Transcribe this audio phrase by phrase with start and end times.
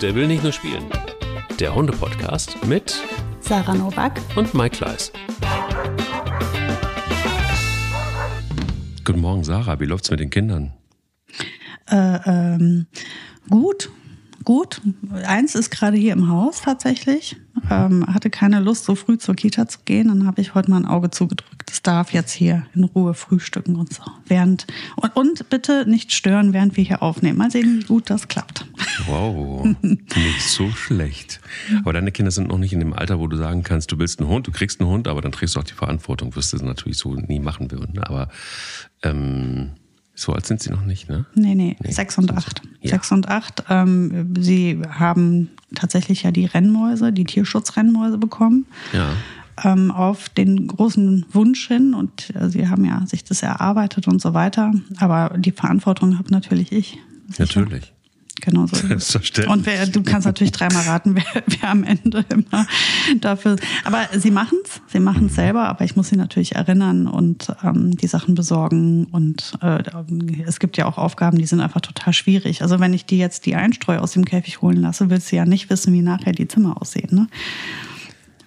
[0.00, 0.86] Der will nicht nur spielen.
[1.58, 2.94] Der Hunde-Podcast mit
[3.40, 5.12] Sarah Novak und Mike Kleiss.
[9.04, 9.78] Guten Morgen, Sarah.
[9.78, 10.72] Wie läuft's mit den Kindern?
[11.90, 12.86] Äh, ähm,
[13.50, 13.90] gut,
[14.44, 14.80] gut.
[15.24, 17.36] Eins ist gerade hier im Haus tatsächlich.
[17.70, 20.08] Ähm, hatte keine Lust, so früh zur Kita zu gehen.
[20.08, 21.68] Dann habe ich heute mal ein Auge zugedrückt.
[21.68, 24.02] Das darf jetzt hier in Ruhe frühstücken und so.
[24.26, 24.66] Während,
[24.96, 27.38] und, und bitte nicht stören, während wir hier aufnehmen.
[27.38, 28.66] Mal sehen, wie gut das klappt.
[29.06, 31.40] Wow, nicht so schlecht.
[31.80, 34.20] Aber deine Kinder sind noch nicht in dem Alter, wo du sagen kannst, du willst
[34.20, 36.34] einen Hund, du kriegst einen Hund, aber dann trägst du auch die Verantwortung.
[36.36, 37.98] Wirst du das natürlich so nie machen würden.
[37.98, 38.28] Aber
[39.02, 39.72] ähm,
[40.20, 41.24] so alt sind sie noch nicht, ne?
[41.34, 42.60] Nee, nee, nee sechs und acht.
[42.82, 42.90] Ja.
[42.90, 43.64] Sechs und acht.
[43.70, 48.66] Ähm, sie haben tatsächlich ja die Rennmäuse, die Tierschutzrennmäuse bekommen.
[48.92, 49.08] Ja.
[49.64, 54.20] Ähm, auf den großen Wunsch hin und äh, sie haben ja sich das erarbeitet und
[54.20, 54.72] so weiter.
[54.98, 56.98] Aber die Verantwortung habe natürlich ich.
[57.28, 57.60] Sicher.
[57.60, 57.92] Natürlich.
[58.40, 58.76] Genau so.
[58.86, 59.54] Selbstverständlich.
[59.54, 62.66] Und wer, du kannst natürlich dreimal raten, wer, wer am Ende immer
[63.20, 63.56] dafür.
[63.84, 67.52] Aber sie machen es, sie machen es selber, aber ich muss sie natürlich erinnern und
[67.62, 69.06] ähm, die Sachen besorgen.
[69.06, 69.82] Und äh,
[70.46, 72.62] es gibt ja auch Aufgaben, die sind einfach total schwierig.
[72.62, 75.44] Also wenn ich die jetzt die Einstreu aus dem Käfig holen lasse, willst du ja
[75.44, 77.08] nicht wissen, wie nachher die Zimmer aussehen.
[77.12, 77.26] Ne?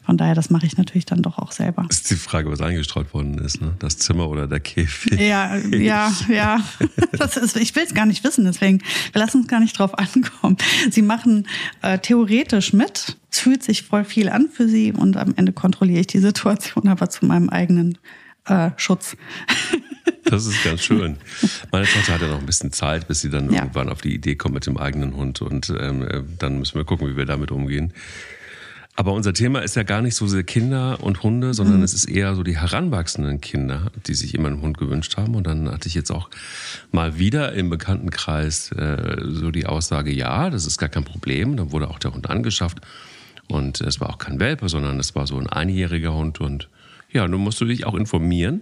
[0.06, 1.86] Von daher, das mache ich natürlich dann doch auch selber.
[1.88, 3.74] Das ist die Frage, was eingestreut worden ist, ne?
[3.80, 5.20] Das Zimmer oder der Käfig?
[5.20, 6.60] Ja, ja, ja.
[7.12, 10.58] Ist, ich will es gar nicht wissen, deswegen wir lassen uns gar nicht drauf ankommen.
[10.90, 11.48] Sie machen
[11.82, 13.18] äh, theoretisch mit.
[13.32, 16.88] Es fühlt sich voll viel an für sie und am Ende kontrolliere ich die Situation
[16.88, 17.98] aber zu meinem eigenen
[18.46, 19.16] äh, Schutz.
[20.26, 21.18] Das ist ganz schön.
[21.72, 23.60] Meine Tochter hat ja noch ein bisschen Zeit, bis sie dann ja.
[23.60, 25.42] irgendwann auf die Idee kommt mit dem eigenen Hund.
[25.42, 27.94] Und ähm, äh, dann müssen wir gucken, wie wir damit umgehen.
[28.96, 31.84] Aber unser Thema ist ja gar nicht so sehr Kinder und Hunde, sondern mhm.
[31.84, 35.34] es ist eher so die heranwachsenden Kinder, die sich immer einen Hund gewünscht haben.
[35.34, 36.30] Und dann hatte ich jetzt auch
[36.92, 41.58] mal wieder im Bekanntenkreis äh, so die Aussage, ja, das ist gar kein Problem.
[41.58, 42.82] Dann wurde auch der Hund angeschafft.
[43.48, 46.40] Und es war auch kein Welpe, sondern es war so ein einjähriger Hund.
[46.40, 46.70] Und
[47.12, 48.62] ja, nun musst du dich auch informieren.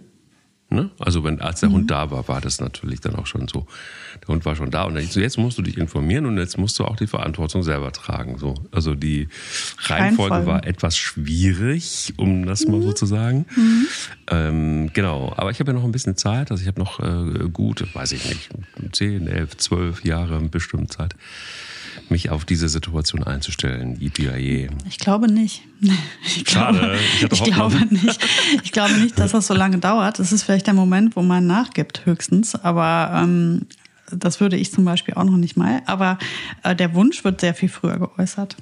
[0.74, 0.90] Ne?
[1.00, 1.74] Also wenn, als der mhm.
[1.74, 3.68] Hund da war, war das natürlich dann auch schon so.
[4.22, 6.80] Der Hund war schon da und so, jetzt musst du dich informieren und jetzt musst
[6.80, 8.38] du auch die Verantwortung selber tragen.
[8.38, 8.54] So.
[8.72, 9.28] Also die
[9.80, 12.72] Reihenfolge war etwas schwierig, um das mhm.
[12.72, 13.46] mal so zu sagen.
[13.54, 13.88] Mhm.
[14.28, 16.52] Ähm, genau, aber ich habe ja noch ein bisschen Zeit.
[16.52, 18.50] Also ich habe noch äh, gut, weiß ich nicht,
[18.94, 21.16] 10, 11, 12 Jahre bestimmt Zeit
[22.09, 24.69] mich auf diese Situation einzustellen, IPIE?
[24.88, 25.63] Ich glaube nicht.
[26.24, 26.78] Ich Schade.
[27.19, 28.25] Glaube, ich, ich glaube nicht.
[28.63, 30.19] Ich glaube nicht, dass das so lange dauert.
[30.19, 32.56] Es ist vielleicht der Moment, wo man nachgibt, höchstens.
[32.56, 33.66] Aber ähm,
[34.12, 35.81] das würde ich zum Beispiel auch noch nicht mal.
[35.88, 36.18] Aber
[36.63, 38.56] äh, der Wunsch wird sehr viel früher geäußert.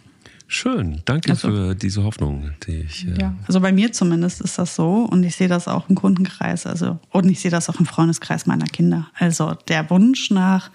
[0.52, 3.08] Schön, danke also, für diese Hoffnung, die ich.
[3.08, 5.96] Äh ja, also bei mir zumindest ist das so und ich sehe das auch im
[5.96, 9.12] Kundenkreis, also und ich sehe das auch im Freundeskreis meiner Kinder.
[9.14, 10.72] Also der Wunsch nach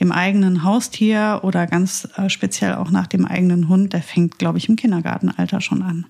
[0.00, 4.56] dem eigenen Haustier oder ganz äh, speziell auch nach dem eigenen Hund, der fängt, glaube
[4.56, 6.06] ich, im Kindergartenalter schon an.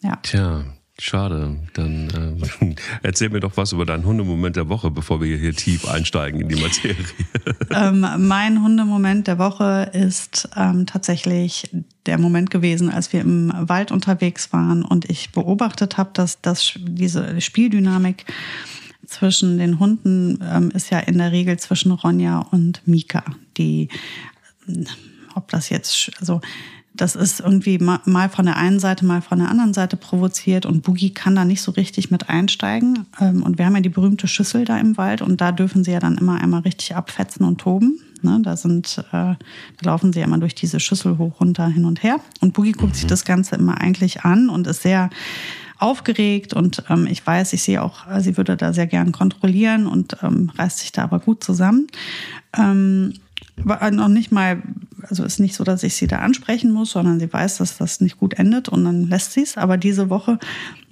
[0.00, 0.20] Ja.
[0.22, 0.64] Tja,
[1.00, 1.56] Schade.
[1.74, 2.10] Dann
[2.60, 6.40] äh, erzähl mir doch was über deinen Hundemoment der Woche, bevor wir hier tief einsteigen
[6.40, 6.96] in die Materie.
[7.70, 11.68] Ähm, mein Hundemoment der Woche ist ähm, tatsächlich
[12.06, 16.72] der Moment gewesen, als wir im Wald unterwegs waren und ich beobachtet habe, dass das,
[16.78, 18.24] diese Spieldynamik
[19.06, 23.22] zwischen den Hunden ähm, ist ja in der Regel zwischen Ronja und Mika,
[23.58, 23.90] die,
[25.34, 26.40] ob das jetzt, also
[27.00, 30.82] das ist irgendwie mal von der einen Seite, mal von der anderen Seite provoziert und
[30.82, 33.06] Boogie kann da nicht so richtig mit einsteigen.
[33.20, 35.92] Ähm, und wir haben ja die berühmte Schüssel da im Wald und da dürfen sie
[35.92, 38.00] ja dann immer einmal richtig abfetzen und toben.
[38.20, 39.36] Ne, da sind, äh, da
[39.82, 42.18] laufen sie ja immer durch diese Schüssel hoch, runter, hin und her.
[42.40, 43.10] Und Boogie guckt sich mhm.
[43.10, 45.08] das Ganze immer eigentlich an und ist sehr
[45.78, 50.16] aufgeregt und ähm, ich weiß, ich sehe auch, sie würde da sehr gern kontrollieren und
[50.22, 51.86] ähm, reißt sich da aber gut zusammen.
[52.56, 53.14] Ähm,
[53.64, 54.62] noch nicht mal,
[55.02, 58.00] also ist nicht so, dass ich sie da ansprechen muss, sondern sie weiß, dass das
[58.00, 59.56] nicht gut endet und dann lässt sie es.
[59.56, 60.38] Aber diese Woche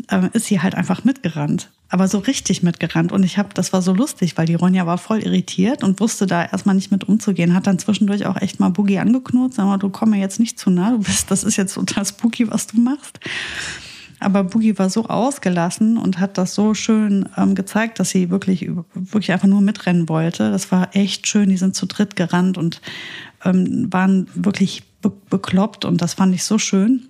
[0.09, 1.71] äh, ist sie halt einfach mitgerannt.
[1.89, 3.13] Aber so richtig mitgerannt.
[3.13, 6.27] Und ich habe, das war so lustig, weil die Ronja war voll irritiert und wusste
[6.27, 7.55] da erstmal nicht mit umzugehen.
[7.55, 9.55] Hat dann zwischendurch auch echt mal Boogie angeknurrt.
[9.55, 10.91] Sag mal, du komm mir jetzt nicht zu nah.
[10.91, 13.21] Du bist, das ist jetzt total spooky, was du machst.
[14.19, 18.69] Aber Boogie war so ausgelassen und hat das so schön ähm, gezeigt, dass sie wirklich,
[18.95, 20.51] wirklich einfach nur mitrennen wollte.
[20.51, 21.51] Das war echt schön.
[21.51, 22.81] Die sind zu dritt gerannt und
[23.45, 27.03] ähm, waren wirklich be bekloppt und das fand ich so schön.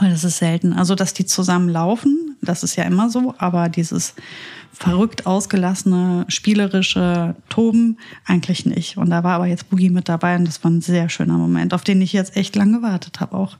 [0.00, 0.72] Weil das ist selten.
[0.72, 4.14] Also, dass die zusammen laufen, das ist ja immer so, aber dieses
[4.72, 8.96] verrückt ausgelassene, spielerische Toben eigentlich nicht.
[8.96, 11.74] Und da war aber jetzt Boogie mit dabei und das war ein sehr schöner Moment,
[11.74, 13.58] auf den ich jetzt echt lange gewartet habe auch.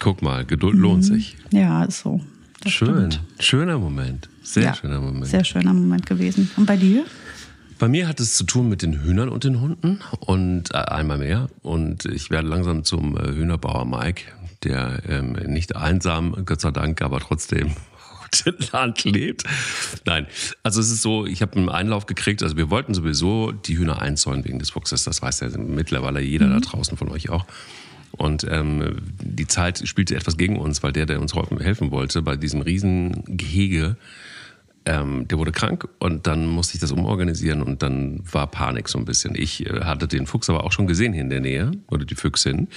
[0.00, 0.82] Guck mal, Geduld mhm.
[0.82, 1.36] lohnt sich.
[1.50, 2.20] Ja, ist so.
[2.62, 3.12] Das Schön.
[3.12, 3.20] Stimmt.
[3.38, 4.28] Schöner Moment.
[4.42, 5.26] Sehr ja, schöner Moment.
[5.26, 6.50] Sehr schöner Moment gewesen.
[6.56, 7.04] Und bei dir?
[7.78, 11.18] Bei mir hat es zu tun mit den Hühnern und den Hunden und äh, einmal
[11.18, 11.48] mehr.
[11.62, 14.24] Und ich werde langsam zum äh, Hühnerbauer Mike,
[14.64, 17.70] der ähm, nicht einsam, Gott sei Dank, aber trotzdem
[18.72, 19.44] Land lebt.
[20.04, 20.26] Nein,
[20.62, 24.00] also es ist so, ich habe einen Einlauf gekriegt, also wir wollten sowieso die Hühner
[24.00, 26.52] einzäunen wegen des Fuchses, das weiß ja mittlerweile jeder mhm.
[26.52, 27.46] da draußen von euch auch.
[28.12, 32.36] Und ähm, die Zeit spielte etwas gegen uns, weil der, der uns helfen wollte, bei
[32.36, 33.96] diesem riesen Gehege,
[34.86, 38.98] ähm, der wurde krank und dann musste ich das umorganisieren und dann war Panik so
[38.98, 39.34] ein bisschen.
[39.34, 42.14] Ich äh, hatte den Fuchs aber auch schon gesehen hier in der Nähe oder die
[42.14, 42.68] Füchsin.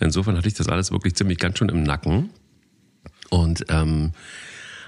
[0.00, 2.30] Insofern hatte ich das alles wirklich ziemlich ganz schön im Nacken.
[3.30, 4.12] Und ähm,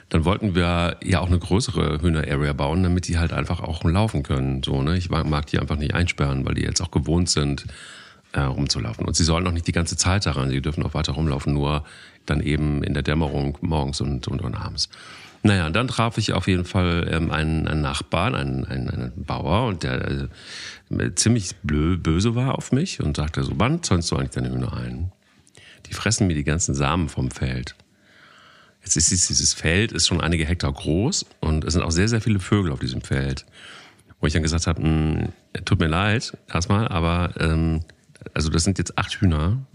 [0.08, 4.22] dann wollten wir ja auch eine größere Hühner-Area bauen, damit die halt einfach auch laufen
[4.22, 4.62] können.
[4.62, 4.96] So, ne?
[4.96, 7.66] Ich mag die einfach nicht einsperren, weil die jetzt auch gewohnt sind,
[8.34, 9.06] äh, rumzulaufen.
[9.06, 11.84] Und sie sollen auch nicht die ganze Zeit daran, sie dürfen auch weiter rumlaufen, nur
[12.26, 14.88] dann eben in der Dämmerung morgens und, und, und abends.
[15.42, 19.24] Naja, und dann traf ich auf jeden Fall ähm, einen, einen Nachbarn, einen, einen, einen
[19.24, 20.28] Bauer, und der
[20.90, 24.50] äh, ziemlich blö, böse war auf mich und sagte so, wann zäunst du eigentlich deine
[24.50, 25.12] Hühner ein?
[25.86, 27.76] Die fressen mir die ganzen Samen vom Feld.
[28.82, 32.20] Jetzt ist dieses Feld ist schon einige Hektar groß und es sind auch sehr, sehr
[32.20, 33.46] viele Vögel auf diesem Feld.
[34.20, 35.28] Wo ich dann gesagt habe, hm,
[35.66, 37.80] tut mir leid, erstmal, aber ähm,
[38.32, 39.66] also das sind jetzt acht Hühner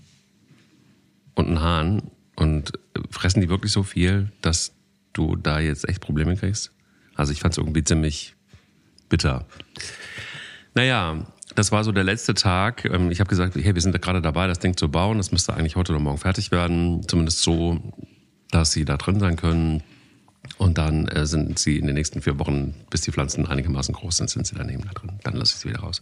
[1.36, 2.74] und ein Hahn und
[3.12, 4.74] fressen die wirklich so viel, dass
[5.14, 6.72] du da jetzt echt Probleme kriegst?
[7.16, 8.36] Also ich fand es irgendwie ziemlich
[9.10, 9.46] bitter.
[10.74, 11.26] Naja,
[11.56, 12.86] das war so der letzte Tag.
[12.86, 15.18] Ähm, ich habe gesagt, hey, wir sind gerade dabei, das Ding zu bauen.
[15.18, 17.08] Das müsste eigentlich heute oder morgen fertig werden.
[17.08, 17.82] Zumindest so,
[18.52, 19.84] dass sie da drin sein können.
[20.58, 24.18] Und dann äh, sind sie in den nächsten vier Wochen, bis die Pflanzen einigermaßen groß
[24.18, 25.20] sind, sind sie daneben da drin.
[25.24, 26.02] Dann lasse ich sie wieder raus.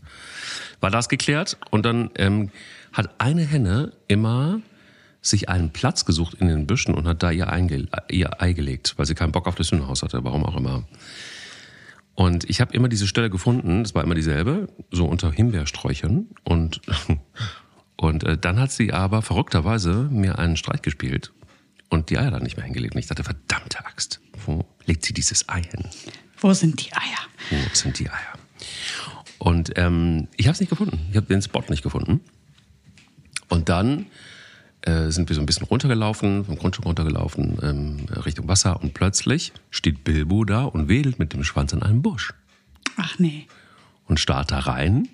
[0.79, 1.57] War das geklärt?
[1.69, 2.51] Und dann ähm,
[2.93, 4.61] hat eine Henne immer
[5.21, 8.93] sich einen Platz gesucht in den Büschen und hat da ihr, Einge ihr Ei gelegt,
[8.97, 10.83] weil sie keinen Bock auf das Hühnerhaus hatte, warum auch immer.
[12.15, 16.27] Und ich habe immer diese Stelle gefunden, das war immer dieselbe, so unter Himbeersträuchern.
[16.43, 16.81] Und,
[17.97, 21.31] und äh, dann hat sie aber verrückterweise mir einen Streich gespielt
[21.89, 22.95] und die Eier dann nicht mehr hingelegt.
[22.95, 25.85] Und ich dachte, verdammte Axt, wo legt sie dieses Ei hin?
[26.39, 27.27] Wo sind die Eier?
[27.49, 28.33] Wo sind die Eier?
[29.39, 30.99] Und ähm, ich habe es nicht gefunden.
[31.11, 32.21] Ich habe den Spot nicht gefunden.
[33.49, 34.07] Und dann
[34.81, 39.53] äh, sind wir so ein bisschen runtergelaufen, vom Grundstück runtergelaufen, ähm, Richtung Wasser und plötzlich
[39.69, 42.33] steht Bilbo da und wedelt mit dem Schwanz in einem Busch.
[42.97, 43.47] Ach nee.
[44.05, 45.09] Und starrt da rein.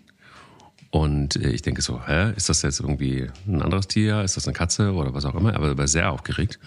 [0.94, 4.22] Und äh, ich denke so, hä, ist das jetzt irgendwie ein anderes Tier?
[4.22, 5.56] Ist das eine Katze oder was auch immer?
[5.56, 6.60] Aber er war sehr aufgeregt.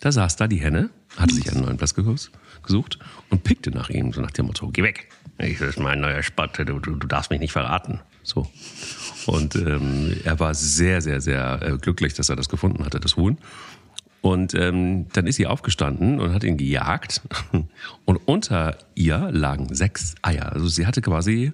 [0.00, 0.88] Da saß da die Henne,
[1.18, 2.98] hatte sich einen neuen Platz gesucht
[3.28, 5.10] und pickte nach ihm, so nach dem Motto, geh weg.
[5.36, 8.00] Das ist mein neuer Spott, du, du, du darfst mich nicht verraten.
[8.22, 8.50] So.
[9.26, 13.16] Und ähm, er war sehr, sehr, sehr äh, glücklich, dass er das gefunden hatte, das
[13.16, 13.36] Huhn.
[14.22, 17.20] Und ähm, dann ist sie aufgestanden und hat ihn gejagt.
[18.06, 20.52] Und unter ihr lagen sechs Eier.
[20.52, 21.52] Also sie hatte quasi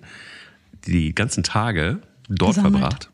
[0.86, 2.80] die ganzen Tage dort Gesammelt.
[2.80, 3.10] verbracht.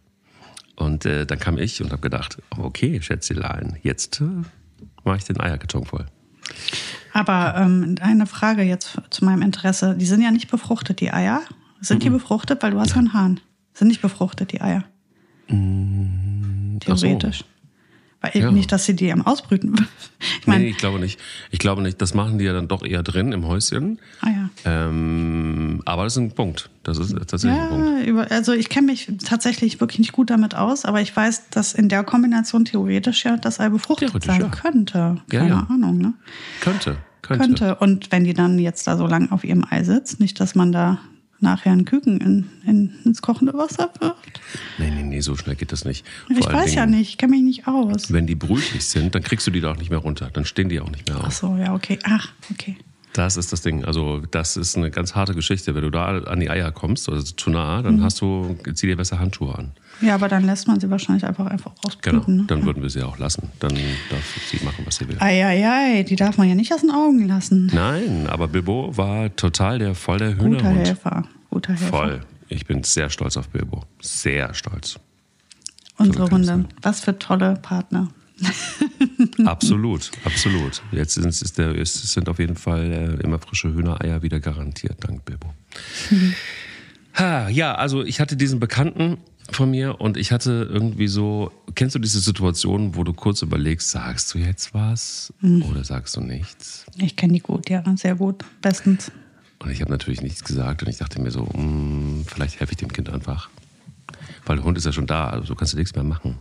[0.77, 4.25] Und äh, dann kam ich und habe gedacht, okay, Schätzelein, jetzt äh,
[5.05, 6.07] mache ich den Eierkarton voll.
[7.13, 9.97] Aber ähm, eine Frage jetzt zu meinem Interesse.
[9.97, 11.43] Die sind ja nicht befruchtet, die Eier.
[11.81, 12.01] Sind mhm.
[12.01, 12.63] die befruchtet?
[12.63, 13.41] Weil du hast ja einen Hahn.
[13.75, 14.85] Sind nicht befruchtet, die Eier.
[15.49, 17.45] Mm, Theoretisch.
[18.21, 18.51] Weil ja.
[18.51, 19.87] nicht, dass sie die am Ausbrüten.
[20.43, 21.19] Ich meine, nee, ich glaube nicht.
[21.51, 22.03] Ich glaube nicht.
[22.03, 23.99] Das machen die ja dann doch eher drin im Häuschen.
[24.21, 24.51] Ah ja.
[24.67, 26.69] Ähm, aber das ist ein Punkt.
[26.83, 28.31] Das ist tatsächlich ja, ein Punkt.
[28.31, 31.89] also ich kenne mich tatsächlich wirklich nicht gut damit aus, aber ich weiß, dass in
[31.89, 34.49] der Kombination theoretisch ja das Ei befruchtet sein ja.
[34.49, 35.17] könnte.
[35.31, 36.13] Keine ja, Ahnung, ne?
[36.61, 36.99] Könnte.
[37.23, 37.47] Könnte.
[37.47, 37.75] könnte.
[37.77, 40.71] Und wenn die dann jetzt da so lang auf ihrem Ei sitzt, nicht, dass man
[40.71, 41.01] da
[41.43, 44.41] nachher ein Küken in, in, ins kochende Wasser wirft?
[44.79, 46.07] Nee, nee, nee, so schnell geht das nicht.
[46.27, 48.13] Vor ich weiß Dingen, ja nicht, ich kenne mich nicht aus.
[48.13, 50.31] Wenn die brüchig sind, dann kriegst du die doch nicht mehr runter.
[50.33, 51.25] Dann stehen die auch nicht mehr auf.
[51.27, 51.99] Ach so, ja, okay.
[52.05, 52.77] Ach, okay.
[53.13, 53.85] Das ist das Ding.
[53.85, 55.75] Also, das ist eine ganz harte Geschichte.
[55.75, 58.05] Wenn du da an die Eier kommst, also zu nah, dann mhm.
[58.05, 59.73] hast du, zieh dir besser Handschuhe an.
[60.01, 62.25] Ja, aber dann lässt man sie wahrscheinlich einfach, einfach rausbluten.
[62.25, 62.45] Genau, ne?
[62.47, 62.65] dann ne?
[62.67, 63.51] würden wir sie auch lassen.
[63.59, 63.75] Dann
[64.11, 65.17] darf sie machen, was sie will.
[65.19, 67.71] Eieiei, die darf man ja nicht aus den Augen lassen.
[67.75, 70.59] Nein, aber Bilbo war total der voll der Hühnerhund.
[70.59, 71.89] Guter Helfer guter Helfer.
[71.89, 72.21] Voll.
[72.49, 73.85] Ich bin sehr stolz auf Bilbo.
[74.01, 74.99] Sehr stolz.
[75.99, 76.65] Unsere Runde.
[76.83, 78.09] Was für tolle Partner.
[79.45, 80.83] absolut, absolut.
[80.93, 85.27] Jetzt sind, der, ist, sind auf jeden Fall äh, immer frische Hühnereier wieder garantiert, dank
[85.27, 85.53] Bilbo.
[86.11, 86.35] Mhm.
[87.19, 89.19] Ha, ja, also ich hatte diesen Bekannten
[89.55, 93.91] von mir und ich hatte irgendwie so, kennst du diese Situation, wo du kurz überlegst,
[93.91, 95.63] sagst du jetzt was mhm.
[95.65, 96.87] oder sagst du nichts?
[96.97, 99.11] Ich kenne die gut, ja, sehr gut, bestens.
[99.59, 102.73] Und ich habe natürlich nichts gesagt und ich dachte mir so, mh, hm, vielleicht helfe
[102.73, 103.51] ich dem Kind einfach.
[104.47, 106.37] Weil der Hund ist ja schon da, also kannst du nichts mehr machen.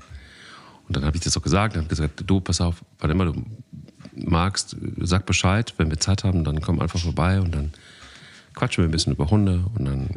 [0.88, 3.26] Und dann habe ich das auch gesagt und habe gesagt, du, pass auf, wann immer
[3.26, 3.44] du
[4.16, 7.72] magst, sag Bescheid, wenn wir Zeit haben, dann komm einfach vorbei und dann
[8.56, 10.10] quatschen wir ein bisschen über Hunde und dann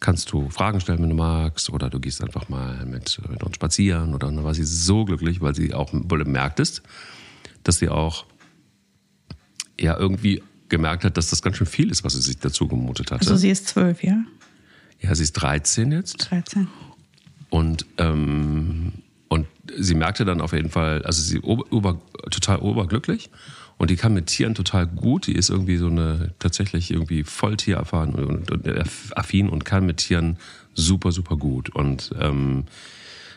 [0.00, 3.56] kannst du Fragen stellen, wenn du magst, oder du gehst einfach mal mit, mit uns
[3.56, 4.14] spazieren.
[4.14, 6.82] Oder dann war sie so glücklich, weil sie auch wohl merktest,
[7.64, 8.24] dass sie auch
[9.78, 13.10] ja irgendwie gemerkt hat, dass das ganz schön viel ist, was sie sich dazu gemutet
[13.10, 13.20] hat.
[13.20, 14.24] Also sie ist zwölf, ja?
[15.00, 16.16] Ja, sie ist 13 jetzt.
[16.30, 16.68] 13.
[17.50, 18.92] Und, ähm,
[19.28, 22.00] und sie merkte dann auf jeden Fall, also sie ober, ober,
[22.30, 23.30] total oberglücklich
[23.78, 25.28] und die kann mit Tieren total gut.
[25.28, 29.98] Die ist irgendwie so eine tatsächlich irgendwie voll tiererfahren und, und, affin und kann mit
[29.98, 30.36] Tieren
[30.74, 31.70] super, super gut.
[31.70, 32.64] Und ähm,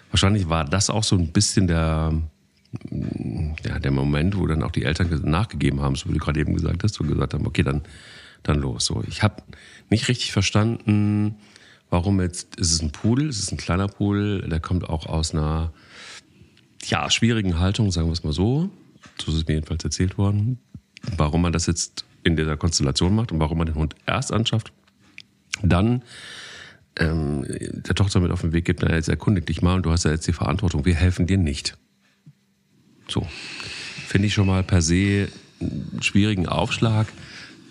[0.10, 2.13] wahrscheinlich war das auch so ein bisschen der,
[3.63, 6.55] ja, der Moment, wo dann auch die Eltern nachgegeben haben, so wie du gerade eben
[6.55, 7.81] gesagt hast, und gesagt haben, okay, dann,
[8.41, 8.88] dann los.
[8.88, 9.43] So, ich habe
[9.91, 11.36] nicht richtig verstanden,
[11.91, 15.36] warum jetzt, ist es ein Pudel, es ist ein kleiner Pudel, der kommt auch aus
[15.36, 15.71] einer
[16.86, 18.71] ja, schwierigen Haltung, sagen wir es mal so
[19.20, 20.60] so ist es mir jedenfalls erzählt worden,
[21.18, 24.72] warum man das jetzt in dieser Konstellation macht und warum man den Hund erst anschafft,
[25.62, 26.03] dann
[26.98, 29.91] ähm, der Tochter mit auf den Weg gibt, na jetzt erkundig dich mal und du
[29.91, 31.77] hast ja jetzt die Verantwortung, wir helfen dir nicht.
[33.08, 33.27] So.
[34.08, 37.08] Finde ich schon mal per se einen schwierigen Aufschlag.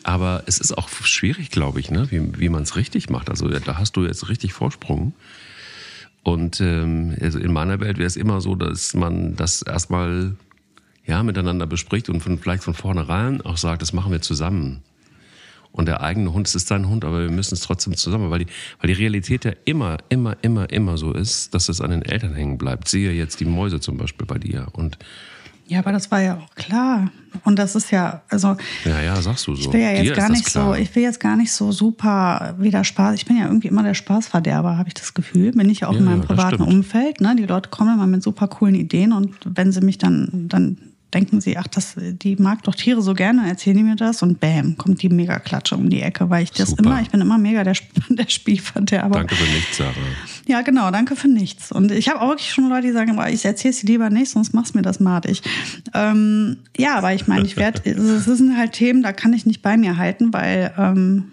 [0.02, 2.10] Aber es ist auch schwierig, glaube ich, ne?
[2.10, 3.28] wie, wie man es richtig macht.
[3.28, 5.12] Also da hast du jetzt richtig Vorsprung.
[6.22, 10.36] Und ähm, also in meiner Welt wäre es immer so, dass man das erstmal
[11.04, 14.82] ja, miteinander bespricht und von, vielleicht von vornherein auch sagt, das machen wir zusammen.
[15.72, 18.40] Und der eigene Hund, es ist dein Hund, aber wir müssen es trotzdem zusammen, weil
[18.40, 18.46] die,
[18.80, 22.34] weil die Realität ja immer, immer, immer, immer so ist, dass es an den Eltern
[22.34, 22.88] hängen bleibt.
[22.88, 24.66] Siehe jetzt die Mäuse zum Beispiel bei dir.
[24.72, 24.98] Und
[25.68, 27.12] ja, aber das war ja auch klar.
[27.44, 28.56] Und das ist ja, also.
[28.84, 29.68] Ja, ja, sagst du so.
[29.68, 32.56] Ich will ja jetzt Dir gar nicht so, ich will jetzt gar nicht so super
[32.58, 33.14] wieder Spaß.
[33.14, 35.52] Ich bin ja irgendwie immer der Spaßverderber, habe ich das Gefühl.
[35.52, 37.20] Bin ich auch ja, in meinem ja, privaten Umfeld.
[37.20, 37.36] Ne?
[37.36, 40.76] Die Leute kommen immer mit super coolen Ideen und wenn sie mich dann, dann
[41.12, 44.40] denken sie, ach, das, die mag doch Tiere so gerne, erzählen die mir das und
[44.40, 46.84] bam, kommt die Mega-Klatsche um die Ecke, weil ich das Super.
[46.84, 47.74] immer, ich bin immer mega der,
[48.08, 49.18] der Spielverderber.
[49.18, 49.92] Danke für nichts, Sarah.
[50.46, 51.72] Ja, genau, danke für nichts.
[51.72, 54.30] Und ich habe auch wirklich schon Leute, die sagen, ich erzähle es dir lieber nicht,
[54.30, 55.42] sonst machst du mir das madig.
[55.94, 59.62] Ähm, ja, aber ich meine, ich werde, es sind halt Themen, da kann ich nicht
[59.62, 61.32] bei mir halten, weil ähm,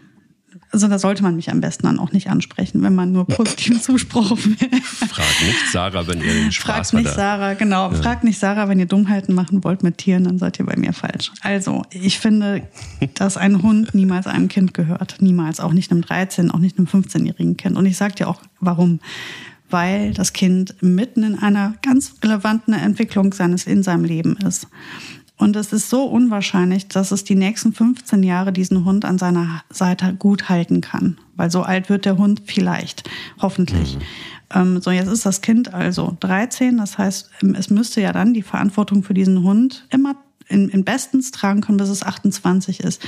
[0.77, 3.81] also da sollte man mich am besten dann auch nicht ansprechen, wenn man nur positiven
[3.81, 4.81] Zuspruch will.
[5.09, 7.91] Frag nicht Sarah, wenn ihr den Spaß Fragt nicht Sarah, genau.
[7.91, 7.97] Ja.
[7.97, 10.93] Fragt nicht Sarah, wenn ihr Dummheiten machen wollt mit Tieren, dann seid ihr bei mir
[10.93, 11.31] falsch.
[11.41, 12.61] Also, ich finde,
[13.15, 15.15] dass ein Hund niemals einem Kind gehört.
[15.19, 15.59] Niemals.
[15.59, 17.75] Auch nicht einem 13, auch nicht einem 15-jährigen Kind.
[17.75, 18.99] Und ich sag dir auch, warum
[19.71, 24.67] weil das Kind mitten in einer ganz relevanten Entwicklung seines in seinem Leben ist.
[25.37, 29.63] Und es ist so unwahrscheinlich, dass es die nächsten 15 Jahre diesen Hund an seiner
[29.69, 31.17] Seite gut halten kann.
[31.35, 33.07] Weil so alt wird der Hund vielleicht,
[33.39, 33.95] hoffentlich.
[33.95, 34.01] Mhm.
[34.55, 36.77] Ähm, so, jetzt ist das Kind also 13.
[36.77, 40.15] Das heißt, ähm, es müsste ja dann die Verantwortung für diesen Hund immer
[40.47, 43.03] in, in bestens tragen können, bis es 28 ist.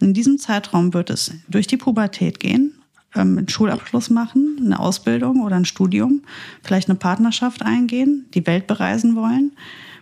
[0.00, 2.72] In diesem Zeitraum wird es durch die Pubertät gehen,
[3.14, 6.22] ähm, einen Schulabschluss machen, eine Ausbildung oder ein Studium,
[6.62, 9.52] vielleicht eine Partnerschaft eingehen, die Welt bereisen wollen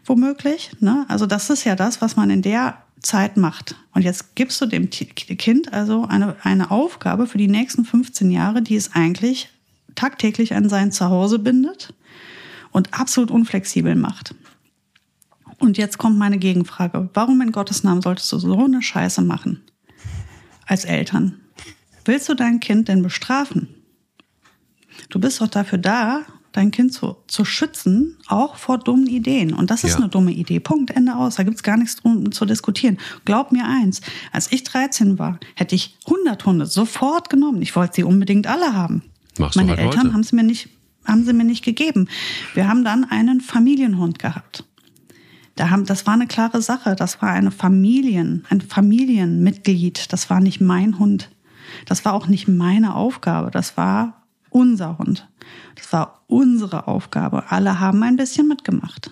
[0.05, 0.71] womöglich.
[0.81, 1.05] Ne?
[1.09, 3.77] Also das ist ja das, was man in der Zeit macht.
[3.95, 8.63] Und jetzt gibst du dem Kind also eine, eine Aufgabe für die nächsten 15 Jahre,
[8.63, 9.49] die es eigentlich
[9.95, 11.95] tagtäglich an sein Zuhause bindet
[12.71, 14.35] und absolut unflexibel macht.
[15.59, 17.09] Und jetzt kommt meine Gegenfrage.
[17.15, 19.63] Warum in Gottes Namen solltest du so eine Scheiße machen?
[20.67, 21.41] Als Eltern.
[22.05, 23.69] Willst du dein Kind denn bestrafen?
[25.09, 29.55] Du bist doch dafür da, dein Kind zu, zu schützen, auch vor dummen Ideen.
[29.55, 29.97] Und das ist ja.
[29.99, 30.61] eine dumme Idee.
[30.61, 31.37] Punkt, Ende aus.
[31.37, 32.99] Da gibt's gar nichts drum zu diskutieren.
[33.25, 34.01] Glaub mir eins,
[34.33, 37.63] als ich 13 war, hätte ich 100 Hunde sofort genommen.
[37.63, 39.03] Ich wollte sie unbedingt alle haben.
[39.39, 40.69] Machst Meine halt Eltern haben sie mir nicht
[41.05, 42.09] haben sie mir nicht gegeben.
[42.55, 44.65] Wir haben dann einen Familienhund gehabt.
[45.57, 46.97] Da haben, das war eine klare Sache.
[46.97, 50.13] Das war eine Familien, ein Familienmitglied.
[50.13, 51.31] Das war nicht mein Hund.
[51.87, 53.51] Das war auch nicht meine Aufgabe.
[53.51, 54.22] Das war
[54.53, 55.29] unser Hund.
[55.75, 57.45] Das war unsere Aufgabe.
[57.51, 59.11] Alle haben ein bisschen mitgemacht.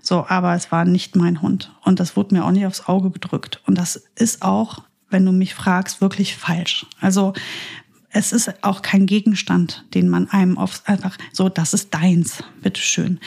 [0.00, 1.72] So, aber es war nicht mein Hund.
[1.82, 3.62] Und das wurde mir auch nicht aufs Auge gedrückt.
[3.66, 6.86] Und das ist auch, wenn du mich fragst, wirklich falsch.
[7.00, 7.32] Also,
[8.14, 13.18] es ist auch kein Gegenstand, den man einem aufs, einfach so, das ist deins, bitteschön.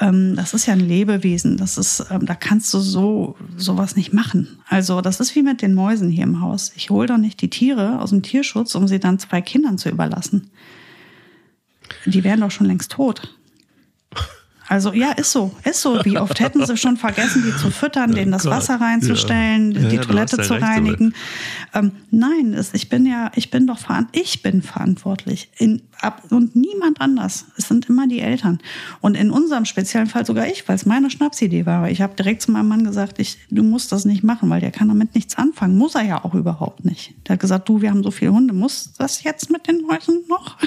[0.00, 4.12] Ähm, das ist ja ein Lebewesen, das ist, ähm, da kannst du so sowas nicht
[4.12, 4.60] machen.
[4.68, 6.72] Also das ist wie mit den Mäusen hier im Haus.
[6.76, 9.90] Ich hole doch nicht die Tiere aus dem Tierschutz, um sie dann zwei Kindern zu
[9.90, 10.50] überlassen.
[12.06, 13.37] Die wären doch schon längst tot.
[14.68, 16.04] Also ja, ist so, ist so.
[16.04, 19.88] Wie oft hätten sie schon vergessen, die zu füttern, denen das Wasser reinzustellen, ja.
[19.88, 21.14] die ja, Toilette zu reinigen.
[21.72, 23.78] Ähm, nein, es, ich bin ja, ich bin doch
[24.12, 27.46] ich bin verantwortlich in, ab, und niemand anders.
[27.56, 28.58] Es sind immer die Eltern
[29.00, 31.90] und in unserem speziellen Fall sogar ich, weil es meine Schnapsidee war.
[31.90, 34.70] Ich habe direkt zu meinem Mann gesagt, ich, du musst das nicht machen, weil der
[34.70, 35.78] kann damit nichts anfangen.
[35.78, 37.14] Muss er ja auch überhaupt nicht.
[37.26, 40.18] Der hat gesagt, du, wir haben so viele Hunde, muss das jetzt mit den Häusern
[40.28, 40.58] noch?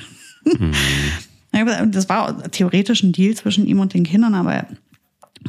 [0.44, 0.72] Mhm.
[1.52, 4.66] Das war theoretisch ein Deal zwischen ihm und den Kindern, aber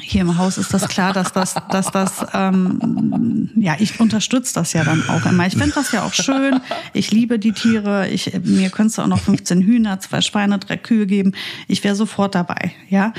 [0.00, 4.72] hier im Haus ist das klar, dass das, dass das, ähm, ja, ich unterstütze das
[4.72, 5.46] ja dann auch immer.
[5.46, 6.60] Ich finde das ja auch schön.
[6.94, 8.08] Ich liebe die Tiere.
[8.08, 11.32] Ich, mir könntest du auch noch 15 Hühner, zwei Schweine, drei Kühe geben.
[11.68, 13.12] Ich wäre sofort dabei, ja.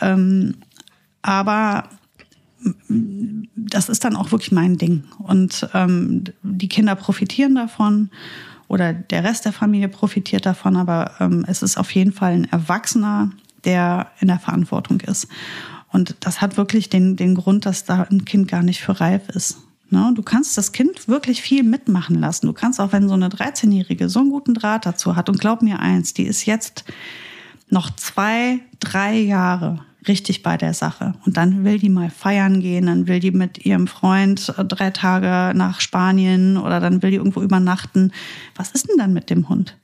[0.00, 0.56] Ähm,
[1.22, 1.88] aber
[3.56, 5.04] das ist dann auch wirklich mein Ding.
[5.18, 8.10] Und ähm, die Kinder profitieren davon
[8.68, 12.44] oder der Rest der Familie profitiert davon, aber ähm, es ist auf jeden Fall ein
[12.44, 13.30] Erwachsener,
[13.64, 15.26] der in der Verantwortung ist.
[15.90, 19.28] Und das hat wirklich den, den Grund, dass da ein Kind gar nicht für reif
[19.30, 19.58] ist.
[19.90, 20.12] Ne?
[20.14, 22.46] Du kannst das Kind wirklich viel mitmachen lassen.
[22.46, 25.62] Du kannst auch, wenn so eine 13-Jährige so einen guten Draht dazu hat, und glaub
[25.62, 26.84] mir eins, die ist jetzt
[27.70, 31.14] noch zwei, drei Jahre richtig bei der Sache.
[31.26, 34.90] Und dann will die mal feiern gehen, dann will die mit ihrem Freund äh, drei
[34.90, 38.12] Tage nach Spanien oder dann will die irgendwo übernachten.
[38.54, 39.76] Was ist denn dann mit dem Hund?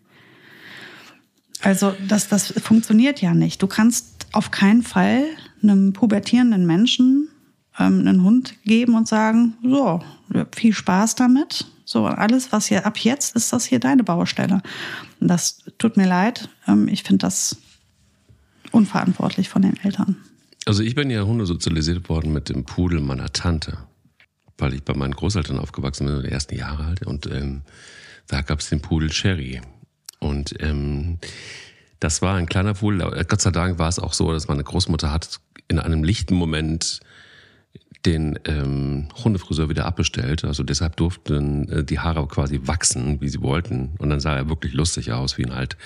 [1.63, 3.63] Also das, das funktioniert ja nicht.
[3.63, 5.25] Du kannst auf keinen Fall
[5.63, 7.29] einem pubertierenden Menschen
[7.79, 10.01] ähm, einen Hund geben und sagen, so,
[10.55, 11.67] viel Spaß damit.
[11.87, 14.63] So, alles, was hier ab jetzt ist das hier deine Baustelle.
[15.21, 16.49] Und das tut mir leid.
[16.67, 17.57] Ähm, ich finde das
[18.75, 20.17] unverantwortlich von den Eltern.
[20.67, 23.79] Also ich bin ja Hunde sozialisiert worden mit dem Pudel meiner Tante,
[24.59, 27.07] weil ich bei meinen Großeltern aufgewachsen bin, die ersten Jahre alt.
[27.07, 27.63] Und ähm,
[28.27, 29.61] da gab es den Pudel Cherry.
[30.21, 31.19] Und ähm,
[32.01, 33.25] das war ein kleiner Pudel.
[33.29, 37.01] Gott sei Dank war es auch so, dass meine Großmutter hat in einem lichten Moment
[38.07, 40.45] den ähm, Hundefriseur wieder abbestellt.
[40.45, 43.95] Also deshalb durften äh, die Haare quasi wachsen, wie sie wollten.
[43.99, 45.77] Und dann sah er wirklich lustig aus, wie ein halt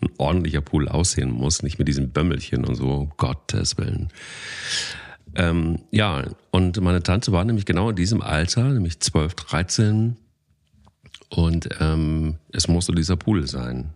[0.00, 1.62] ein ordentlicher Pool aussehen muss.
[1.62, 4.08] Nicht mit diesem Bömmelchen und so, Gottes Willen.
[5.34, 10.16] Ähm, ja, und meine Tante war nämlich genau in diesem Alter, nämlich 12, 13.
[11.30, 13.94] Und ähm, es musste dieser Pool sein.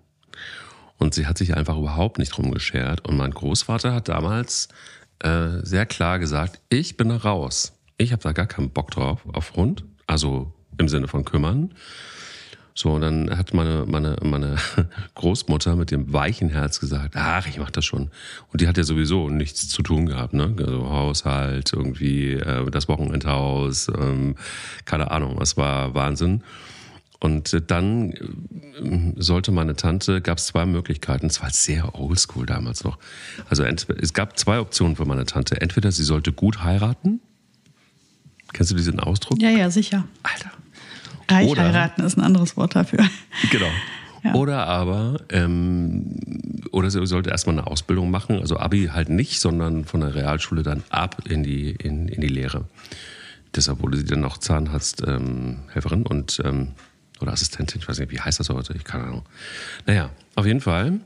[0.98, 3.06] Und sie hat sich einfach überhaupt nicht drum geschert.
[3.06, 4.68] Und mein Großvater hat damals
[5.18, 7.75] äh, sehr klar gesagt, ich bin da raus.
[7.98, 11.72] Ich habe da gar keinen Bock drauf auf Hund, also im Sinne von kümmern.
[12.74, 14.56] So, und dann hat meine, meine, meine
[15.14, 18.10] Großmutter mit dem weichen Herz gesagt, ach, ich mach das schon.
[18.52, 20.54] Und die hat ja sowieso nichts zu tun gehabt, ne?
[20.58, 24.36] Also Haushalt, irgendwie äh, das Wochenendhaus, ähm,
[24.84, 26.42] keine Ahnung, es war Wahnsinn.
[27.18, 32.84] Und dann äh, sollte meine Tante, gab es zwei Möglichkeiten, es war sehr oldschool damals
[32.84, 32.98] noch.
[33.48, 35.62] Also es gab zwei Optionen für meine Tante.
[35.62, 37.22] Entweder sie sollte gut heiraten.
[38.52, 39.40] Kennst du diesen Ausdruck?
[39.40, 40.04] Ja, ja, sicher.
[40.22, 40.50] Alter.
[41.28, 43.04] Reich Oder, heiraten ist ein anderes Wort dafür.
[43.50, 43.66] Genau.
[44.24, 44.34] Ja.
[44.34, 46.16] Oder aber, ähm,
[46.72, 50.64] oder sie sollte erstmal eine Ausbildung machen, also Abi halt nicht, sondern von der Realschule
[50.64, 52.64] dann ab in die, in, in die Lehre.
[53.54, 56.72] Deshalb wurde sie dann noch Zahnarzthelferin ähm, und ähm,
[57.20, 59.22] oder Assistentin, ich weiß nicht, wie heißt das heute, ich keine Ahnung.
[59.86, 61.00] Naja, auf jeden Fall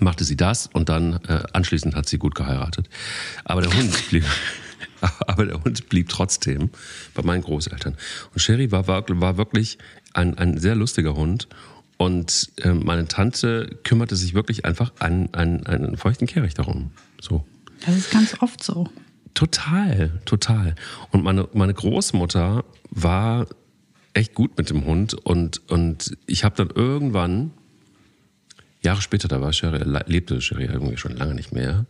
[0.00, 2.88] machte sie das und dann äh, anschließend hat sie gut geheiratet.
[3.44, 4.24] Aber der Hund blieb,
[5.26, 6.70] aber der Hund blieb trotzdem
[7.14, 7.96] bei meinen Großeltern.
[8.32, 9.78] Und Sherry war, war, war wirklich
[10.12, 11.48] ein, ein sehr lustiger Hund
[11.96, 16.90] und äh, meine Tante kümmerte sich wirklich einfach an, an, an einen feuchten Kehricht darum.
[17.20, 17.44] So.
[17.84, 18.88] Das ist ganz oft so.
[19.34, 20.74] Total, total.
[21.10, 23.46] Und meine, meine Großmutter war
[24.12, 27.50] echt gut mit dem Hund und, und ich habe dann irgendwann,
[28.80, 31.86] Jahre später, da war Sherry, lebte Sherry irgendwie schon lange nicht mehr,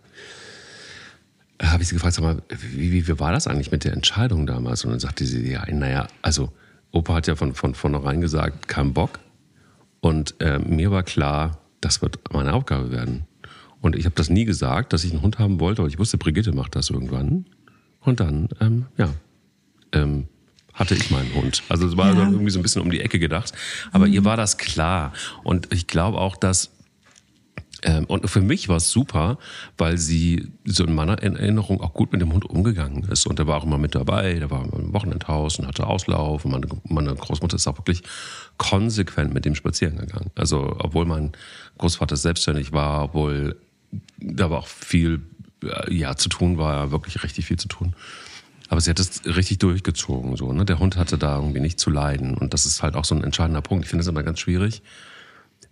[1.63, 4.85] habe ich sie gefragt, sag mal, wie, wie, war das eigentlich mit der Entscheidung damals?
[4.85, 6.53] Und dann sagte sie, ja, naja, also
[6.91, 9.21] Opa hat ja von, von vornherein gesagt, kein Bock.
[10.01, 13.27] Und äh, mir war klar, das wird meine Aufgabe werden.
[13.81, 16.19] Und ich habe das nie gesagt, dass ich einen Hund haben wollte, aber ich wusste,
[16.19, 17.47] Brigitte macht das irgendwann.
[18.01, 19.11] Und dann, ähm, ja,
[19.93, 20.29] ähm,
[20.75, 21.63] hatte ich meinen Hund.
[21.69, 22.21] Also es war ja.
[22.21, 23.53] irgendwie so ein bisschen um die Ecke gedacht.
[23.93, 24.13] Aber mhm.
[24.13, 25.13] ihr war das klar.
[25.45, 26.71] Und ich glaube auch, dass
[28.07, 29.39] und für mich war es super,
[29.77, 33.27] weil sie so in meiner Erinnerung auch gut mit dem Hund umgegangen ist.
[33.27, 36.45] Und er war auch immer mit dabei, der war im Wochenendhaus und hatte Auslauf.
[36.45, 38.03] Und meine, meine Großmutter ist auch wirklich
[38.57, 40.31] konsequent mit dem spazieren gegangen.
[40.35, 41.33] Also, obwohl mein
[41.79, 43.57] Großvater selbstständig war, obwohl
[44.19, 45.23] da war auch viel
[45.63, 47.95] äh, ja, zu tun war, wirklich richtig viel zu tun.
[48.69, 50.37] Aber sie hat es richtig durchgezogen.
[50.37, 50.65] So, ne?
[50.65, 52.35] Der Hund hatte da irgendwie nicht zu leiden.
[52.35, 53.85] Und das ist halt auch so ein entscheidender Punkt.
[53.85, 54.83] Ich finde es immer ganz schwierig,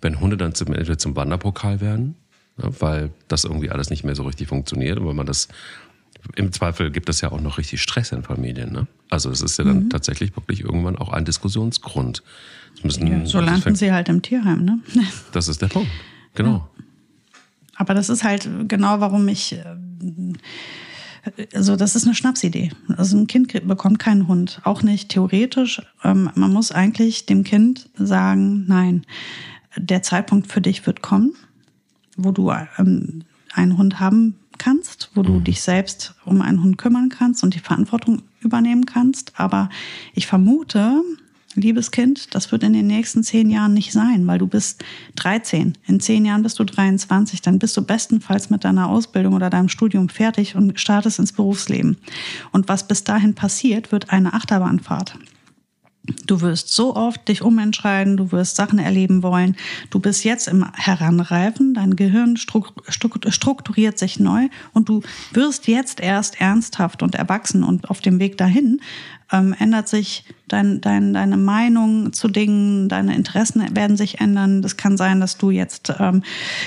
[0.02, 2.16] wenn Hunde dann zum, entweder zum Wanderpokal werden
[2.56, 5.48] weil das irgendwie alles nicht mehr so richtig funktioniert und weil man das
[6.36, 8.72] im Zweifel gibt es ja auch noch richtig Stress in Familien.
[8.72, 8.86] Ne?
[9.10, 9.90] Also es ist ja dann mhm.
[9.90, 12.22] tatsächlich wirklich irgendwann auch ein Diskussionsgrund.
[12.82, 14.80] Müssen, ja, so landen fängt, sie halt im Tierheim, ne?
[15.32, 15.90] Das ist der Punkt.
[16.34, 16.54] Genau.
[16.54, 16.84] Ja.
[17.76, 19.52] Aber das ist halt genau, warum ich.
[19.52, 19.64] Äh,
[21.54, 22.70] also, das ist eine Schnapsidee.
[22.96, 24.60] Also, ein Kind bekommt keinen Hund.
[24.64, 25.82] Auch nicht theoretisch.
[26.02, 29.04] Ähm, man muss eigentlich dem Kind sagen: Nein,
[29.76, 31.34] der Zeitpunkt für dich wird kommen,
[32.16, 35.44] wo du ähm, einen Hund haben kannst, wo du mhm.
[35.44, 39.32] dich selbst um einen Hund kümmern kannst und die Verantwortung übernehmen kannst.
[39.36, 39.68] Aber
[40.14, 41.02] ich vermute,
[41.54, 44.84] liebes Kind, das wird in den nächsten zehn Jahren nicht sein, weil du bist
[45.16, 45.76] 13.
[45.86, 47.42] In zehn Jahren bist du 23.
[47.42, 51.96] Dann bist du bestenfalls mit deiner Ausbildung oder deinem Studium fertig und startest ins Berufsleben.
[52.52, 55.18] Und was bis dahin passiert, wird eine Achterbahnfahrt.
[56.26, 59.56] Du wirst so oft dich umentscheiden, du wirst Sachen erleben wollen.
[59.90, 66.40] Du bist jetzt im Heranreifen, dein Gehirn strukturiert sich neu und du wirst jetzt erst
[66.40, 68.80] ernsthaft und erwachsen und auf dem Weg dahin
[69.32, 74.62] ähm, ändert sich dein, dein, deine Meinung zu Dingen, deine Interessen werden sich ändern.
[74.62, 76.22] Das kann sein, dass du jetzt ähm,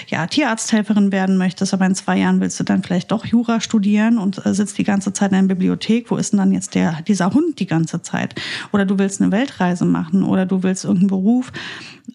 [0.08, 4.18] ja, Tierarzthelferin werden möchtest, aber in zwei Jahren willst du dann vielleicht doch Jura studieren
[4.18, 6.10] und äh, sitzt die ganze Zeit in der Bibliothek.
[6.10, 8.36] Wo ist denn dann jetzt der, dieser Hund die ganze Zeit?
[8.72, 11.52] Oder du willst eine Weltreise machen oder du willst irgendeinen Beruf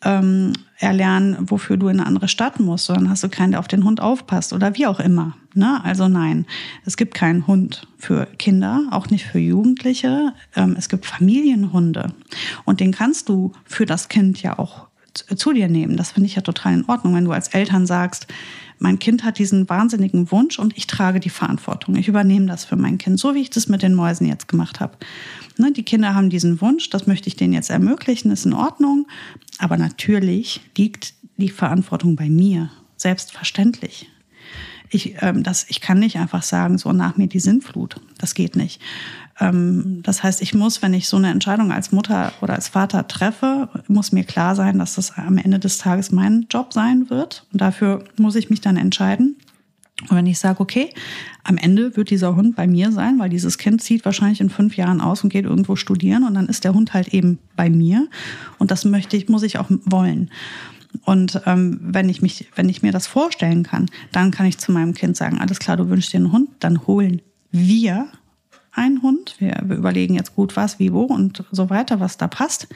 [0.04, 3.68] ähm, erlernen, wofür du in eine andere Stadt musst, sondern hast du keinen, der auf
[3.68, 5.36] den Hund aufpasst oder wie auch immer.
[5.54, 5.84] Ne?
[5.84, 6.46] Also nein,
[6.86, 10.32] es gibt keinen Hund für Kinder, auch nicht für Jugendliche.
[10.56, 12.14] Ähm, es gibt Familienhunde
[12.64, 15.96] und den kannst du für das Kind ja auch zu dir nehmen.
[15.96, 18.26] Das finde ich ja total in Ordnung, wenn du als Eltern sagst,
[18.78, 21.96] mein Kind hat diesen wahnsinnigen Wunsch und ich trage die Verantwortung.
[21.96, 24.80] Ich übernehme das für mein Kind, so wie ich das mit den Mäusen jetzt gemacht
[24.80, 24.96] habe.
[25.60, 29.06] Ne, die Kinder haben diesen Wunsch, das möchte ich denen jetzt ermöglichen, ist in Ordnung.
[29.58, 34.08] Aber natürlich liegt die Verantwortung bei mir, selbstverständlich.
[34.88, 37.96] Ich, ähm, das, ich kann nicht einfach sagen, so nach mir die Sintflut.
[38.16, 38.80] Das geht nicht.
[39.38, 43.06] Ähm, das heißt, ich muss, wenn ich so eine Entscheidung als Mutter oder als Vater
[43.06, 47.44] treffe, muss mir klar sein, dass das am Ende des Tages mein Job sein wird.
[47.52, 49.36] Und dafür muss ich mich dann entscheiden.
[50.08, 50.90] Und wenn ich sage, okay,
[51.44, 54.76] am Ende wird dieser Hund bei mir sein, weil dieses Kind zieht wahrscheinlich in fünf
[54.76, 58.08] Jahren aus und geht irgendwo studieren und dann ist der Hund halt eben bei mir.
[58.58, 60.30] Und das möchte ich, muss ich auch wollen.
[61.04, 64.72] Und ähm, wenn ich mich, wenn ich mir das vorstellen kann, dann kann ich zu
[64.72, 68.08] meinem Kind sagen, alles klar, du wünschst dir einen Hund, dann holen wir
[68.72, 69.36] einen Hund.
[69.38, 72.68] Wir, wir überlegen jetzt gut, was, wie, wo und so weiter, was da passt.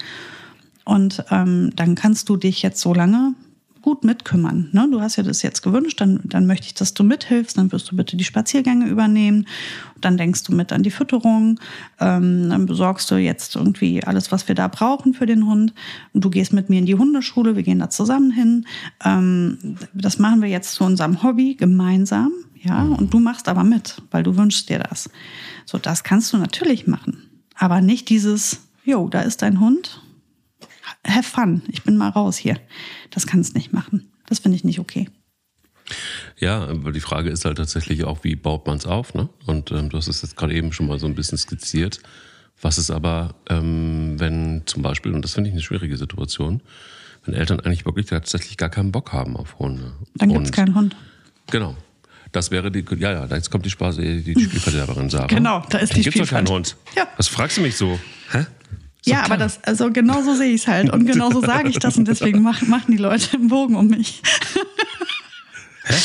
[0.84, 3.34] Und ähm, dann kannst du dich jetzt so lange
[3.84, 4.70] gut mitkümmern.
[4.72, 4.88] Ne?
[4.90, 7.92] Du hast ja das jetzt gewünscht, dann, dann möchte ich, dass du mithilfst, dann wirst
[7.92, 9.46] du bitte die Spaziergänge übernehmen,
[10.00, 11.60] dann denkst du mit an die Fütterung,
[12.00, 15.74] ähm, dann besorgst du jetzt irgendwie alles, was wir da brauchen für den Hund.
[16.14, 18.64] Und du gehst mit mir in die Hundeschule, wir gehen da zusammen hin.
[19.04, 24.00] Ähm, das machen wir jetzt zu unserem Hobby gemeinsam, ja, und du machst aber mit,
[24.10, 25.10] weil du wünschst dir das.
[25.66, 27.28] So, das kannst du natürlich machen.
[27.54, 30.00] Aber nicht dieses, jo, da ist dein Hund,
[31.06, 32.58] have fun, ich bin mal raus hier.
[33.10, 34.10] Das kannst nicht machen.
[34.26, 35.08] Das finde ich nicht okay.
[36.38, 39.14] Ja, aber die Frage ist halt tatsächlich auch, wie baut man es auf?
[39.14, 39.28] Ne?
[39.46, 42.00] Und ähm, du hast es jetzt gerade eben schon mal so ein bisschen skizziert.
[42.60, 46.62] Was ist aber, ähm, wenn zum Beispiel, und das finde ich eine schwierige Situation,
[47.24, 49.92] wenn Eltern eigentlich wirklich tatsächlich gar keinen Bock haben auf Hunde.
[50.14, 50.96] Dann gibt es keinen Hund.
[51.50, 51.76] Genau.
[52.32, 55.26] Das wäre die, ja, ja, jetzt kommt die Spaß, die Spielverderberin Sarah.
[55.26, 56.76] Genau, da ist Dann die gibt's doch keinen Hund.
[56.96, 57.06] Ja.
[57.16, 57.98] Was fragst du mich so?
[58.32, 58.46] Hä?
[59.04, 59.32] So ja, klar.
[59.32, 60.90] aber das, also genau so sehe ich es halt.
[60.90, 63.88] Und genau so sage ich das und deswegen machen, machen die Leute einen Bogen um
[63.88, 64.22] mich.
[65.84, 65.94] Hä?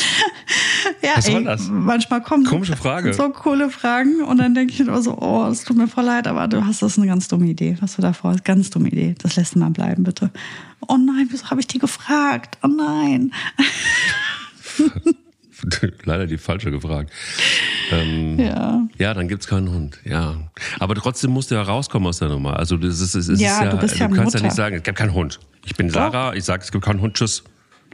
[1.02, 1.68] Ja, Was ey, das?
[1.70, 3.14] manchmal kommen Komische Frage.
[3.14, 6.26] so coole Fragen und dann denke ich immer so, oh, es tut mir voll leid,
[6.26, 8.44] aber du hast das eine ganz dumme Idee, was du da vorhast.
[8.44, 9.14] Ganz dumme Idee.
[9.22, 10.30] Das lässt mal bleiben, bitte.
[10.86, 12.58] Oh nein, wieso habe ich die gefragt?
[12.62, 13.32] Oh nein.
[16.04, 17.10] leider die falsche gefragt.
[17.90, 18.86] Ähm, ja.
[18.98, 19.98] Ja, dann gibt's keinen Hund.
[20.04, 20.50] Ja.
[20.78, 22.58] Aber trotzdem musst du ja rauskommen aus der Nummer.
[22.58, 24.38] Also das ist, das ist ja, ja, du, bist ja du kannst Mutter.
[24.38, 25.40] ja nicht sagen, es gibt keinen Hund.
[25.64, 27.44] Ich bin Sarah, ich sage, es gibt keinen Hund, tschüss.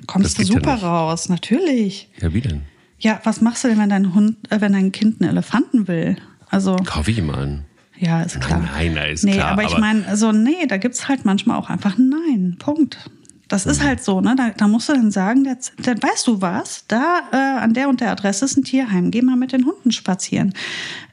[0.06, 2.08] Kommst du super ja raus, natürlich.
[2.20, 2.62] Ja, wie denn?
[2.98, 6.16] Ja, was machst du denn, wenn dein Hund, äh, wenn dein Kind einen Elefanten will?
[6.48, 6.76] Also.
[6.76, 7.64] Kauf ich ihm an.
[7.98, 8.60] Ja, ist klar.
[8.60, 9.52] Nein, nein, ist nee, klar.
[9.52, 12.56] Aber ich meine, also nee, da gibt's halt manchmal auch einfach ein Nein.
[12.58, 13.10] Punkt.
[13.48, 14.34] Das ist halt so, ne?
[14.36, 16.84] Da, da musst du dann sagen, der, der, weißt du was?
[16.88, 19.10] Da äh, an der und der Adresse ist ein Tierheim.
[19.12, 20.52] Geh mal mit den Hunden spazieren.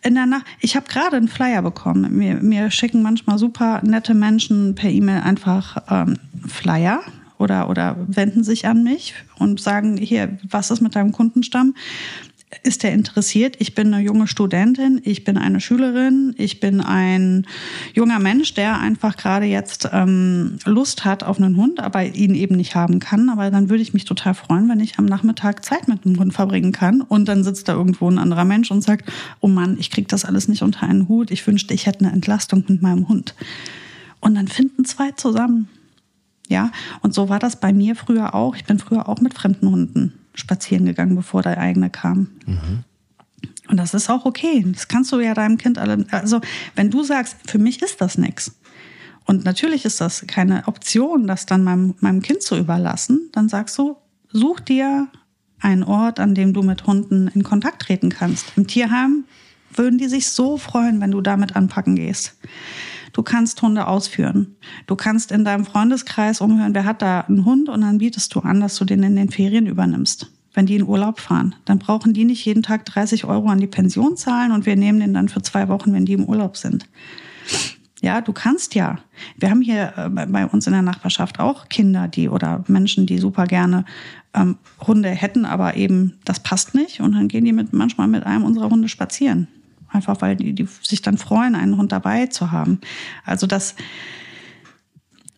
[0.02, 2.18] In der Nacht, ich habe gerade einen Flyer bekommen.
[2.18, 6.18] Mir, mir schicken manchmal super nette Menschen per E-Mail einfach ähm,
[6.48, 7.02] Flyer
[7.38, 11.76] oder, oder wenden sich an mich und sagen, hier, was ist mit deinem Kundenstamm?
[12.64, 13.56] Ist der interessiert?
[13.60, 17.48] Ich bin eine junge Studentin, ich bin eine Schülerin, ich bin ein
[17.94, 22.56] junger Mensch, der einfach gerade jetzt ähm, Lust hat auf einen Hund, aber ihn eben
[22.56, 23.30] nicht haben kann.
[23.30, 26.34] Aber dann würde ich mich total freuen, wenn ich am Nachmittag Zeit mit dem Hund
[26.34, 27.02] verbringen kann.
[27.02, 30.26] Und dann sitzt da irgendwo ein anderer Mensch und sagt, oh Mann, ich kriege das
[30.26, 31.32] alles nicht unter einen Hut.
[31.32, 33.36] Ich wünschte, ich hätte eine Entlastung mit meinem Hund.
[34.20, 35.68] Und dann finden zwei zusammen.
[36.50, 38.56] Ja, und so war das bei mir früher auch.
[38.56, 42.30] Ich bin früher auch mit fremden Hunden spazieren gegangen, bevor der eigene kam.
[42.46, 42.84] Mhm.
[43.70, 44.66] Und das ist auch okay.
[44.68, 46.06] Das kannst du ja deinem Kind alle.
[46.12, 46.42] Also,
[46.76, 48.52] wenn du sagst, für mich ist das nichts.
[49.26, 53.30] Und natürlich ist das keine Option, das dann meinem, meinem Kind zu überlassen.
[53.32, 53.96] Dann sagst du,
[54.30, 55.08] such dir
[55.60, 58.52] einen Ort, an dem du mit Hunden in Kontakt treten kannst.
[58.58, 59.24] Im Tierheim
[59.74, 62.36] würden die sich so freuen, wenn du damit anpacken gehst.
[63.14, 64.56] Du kannst Hunde ausführen.
[64.88, 68.40] Du kannst in deinem Freundeskreis umhören, wer hat da einen Hund und dann bietest du
[68.40, 70.32] an, dass du den in den Ferien übernimmst.
[70.54, 73.68] Wenn die in Urlaub fahren, dann brauchen die nicht jeden Tag 30 Euro an die
[73.68, 76.88] Pension zahlen und wir nehmen den dann für zwei Wochen, wenn die im Urlaub sind.
[78.02, 79.00] Ja, du kannst ja.
[79.38, 83.18] Wir haben hier äh, bei uns in der Nachbarschaft auch Kinder, die oder Menschen, die
[83.18, 83.86] super gerne
[84.34, 87.00] ähm, Hunde hätten, aber eben das passt nicht.
[87.00, 89.48] Und dann gehen die mit manchmal mit einem unserer Hunde spazieren.
[89.94, 92.82] Einfach weil die, die sich dann freuen, einen Hund dabei zu haben.
[93.24, 93.76] Also das,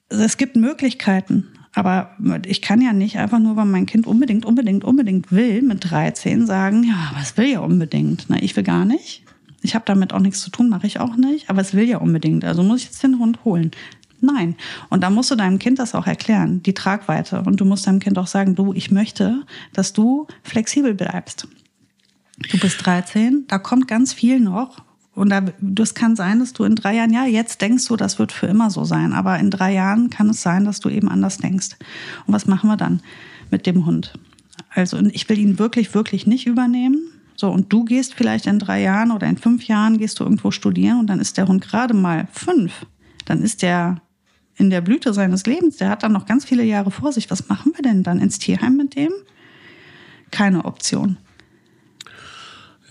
[0.09, 1.47] es gibt Möglichkeiten.
[1.73, 2.11] Aber
[2.45, 6.47] ich kann ja nicht einfach nur, weil mein Kind unbedingt, unbedingt, unbedingt will, mit 13
[6.47, 8.27] sagen, ja, was will ja unbedingt?
[8.29, 9.23] Na, ich will gar nicht.
[9.61, 11.49] Ich habe damit auch nichts zu tun, mache ich auch nicht.
[11.49, 12.45] Aber es will ja unbedingt.
[12.45, 13.71] Also muss ich jetzt den Hund holen.
[14.21, 14.55] Nein.
[14.89, 17.41] Und da musst du deinem Kind das auch erklären, die Tragweite.
[17.41, 21.47] Und du musst deinem Kind auch sagen, du, ich möchte, dass du flexibel bleibst.
[22.37, 24.83] Du bist 13, da kommt ganz viel noch.
[25.13, 28.19] Und da, das kann sein, dass du in drei Jahren, ja, jetzt denkst du, das
[28.19, 29.13] wird für immer so sein.
[29.13, 31.77] Aber in drei Jahren kann es sein, dass du eben anders denkst.
[32.27, 33.01] Und was machen wir dann
[33.49, 34.13] mit dem Hund?
[34.69, 36.99] Also, ich will ihn wirklich, wirklich nicht übernehmen.
[37.37, 40.51] So, und du gehst vielleicht in drei Jahren oder in fünf Jahren gehst du irgendwo
[40.51, 42.85] studieren und dann ist der Hund gerade mal fünf.
[43.25, 44.01] Dann ist der
[44.57, 45.77] in der Blüte seines Lebens.
[45.77, 47.29] Der hat dann noch ganz viele Jahre vor sich.
[47.29, 49.11] Was machen wir denn dann ins Tierheim mit dem?
[50.31, 51.17] Keine Option.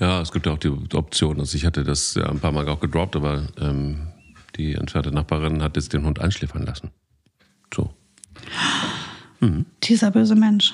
[0.00, 1.38] Ja, es gibt ja auch die Option.
[1.40, 4.08] Also ich hatte das ja ein paar Mal auch gedroppt, aber ähm,
[4.56, 6.90] die entfernte Nachbarin hat jetzt den Hund einschläfern lassen.
[7.72, 7.92] So.
[9.40, 9.66] Mhm.
[9.82, 10.72] Dieser böse Mensch.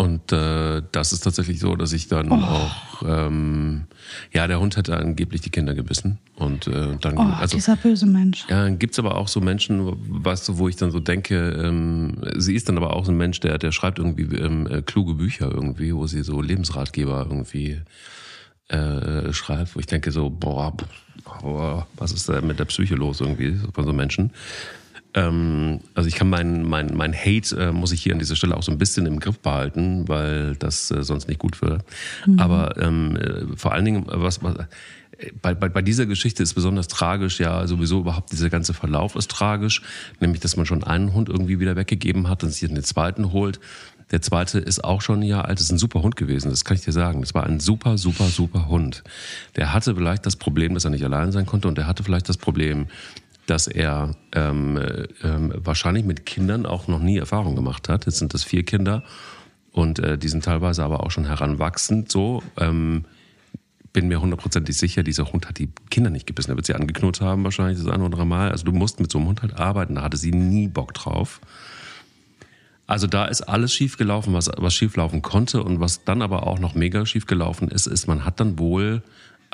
[0.00, 2.36] Und äh, das ist tatsächlich so, dass ich dann oh.
[2.36, 3.88] auch, ähm,
[4.32, 6.18] ja, der Hund hätte angeblich die Kinder gebissen.
[6.36, 8.46] Und äh, dann, oh, also, dieser böse Mensch.
[8.48, 12.16] Ja, dann gibt's aber auch so Menschen, weißt du, wo ich dann so denke, ähm,
[12.36, 15.14] sie ist dann aber auch so ein Mensch, der, der schreibt irgendwie ähm, äh, kluge
[15.14, 17.80] Bücher irgendwie, wo sie so Lebensratgeber irgendwie
[18.68, 20.76] äh, schreibt, wo ich denke so, boah,
[21.42, 24.30] boah, was ist da mit der Psyche los irgendwie von so Menschen?
[25.14, 28.56] Ähm, also ich kann meinen mein, mein Hate, äh, muss ich hier an dieser Stelle
[28.56, 31.78] auch so ein bisschen im Griff behalten, weil das äh, sonst nicht gut wäre.
[32.26, 32.38] Mhm.
[32.38, 34.56] Aber ähm, äh, vor allen Dingen, was, was
[35.42, 39.30] bei, bei, bei dieser Geschichte ist besonders tragisch, ja, sowieso überhaupt dieser ganze Verlauf ist
[39.30, 39.82] tragisch,
[40.20, 43.58] nämlich dass man schon einen Hund irgendwie wieder weggegeben hat und sich den zweiten holt.
[44.10, 46.64] Der zweite ist auch schon ein Jahr alt, das ist ein super Hund gewesen, das
[46.64, 47.20] kann ich dir sagen.
[47.20, 49.02] Das war ein super, super, super Hund.
[49.56, 52.28] Der hatte vielleicht das Problem, dass er nicht allein sein konnte und der hatte vielleicht
[52.28, 52.86] das Problem,
[53.50, 54.78] dass er ähm,
[55.22, 58.06] ähm, wahrscheinlich mit Kindern auch noch nie Erfahrung gemacht hat.
[58.06, 59.02] Jetzt sind das vier Kinder
[59.72, 62.42] und äh, die sind teilweise aber auch schon heranwachsend so.
[62.58, 63.04] Ähm,
[63.92, 66.50] bin mir hundertprozentig sicher, dieser Hund hat die Kinder nicht gebissen.
[66.50, 68.50] Er wird sie angeknurrt haben wahrscheinlich das ein oder andere Mal.
[68.50, 69.94] Also du musst mit so einem Hund halt arbeiten.
[69.94, 71.40] Da hatte sie nie Bock drauf.
[72.86, 75.62] Also da ist alles schiefgelaufen, was, was schieflaufen konnte.
[75.62, 79.02] Und was dann aber auch noch mega schiefgelaufen ist, ist, man hat dann wohl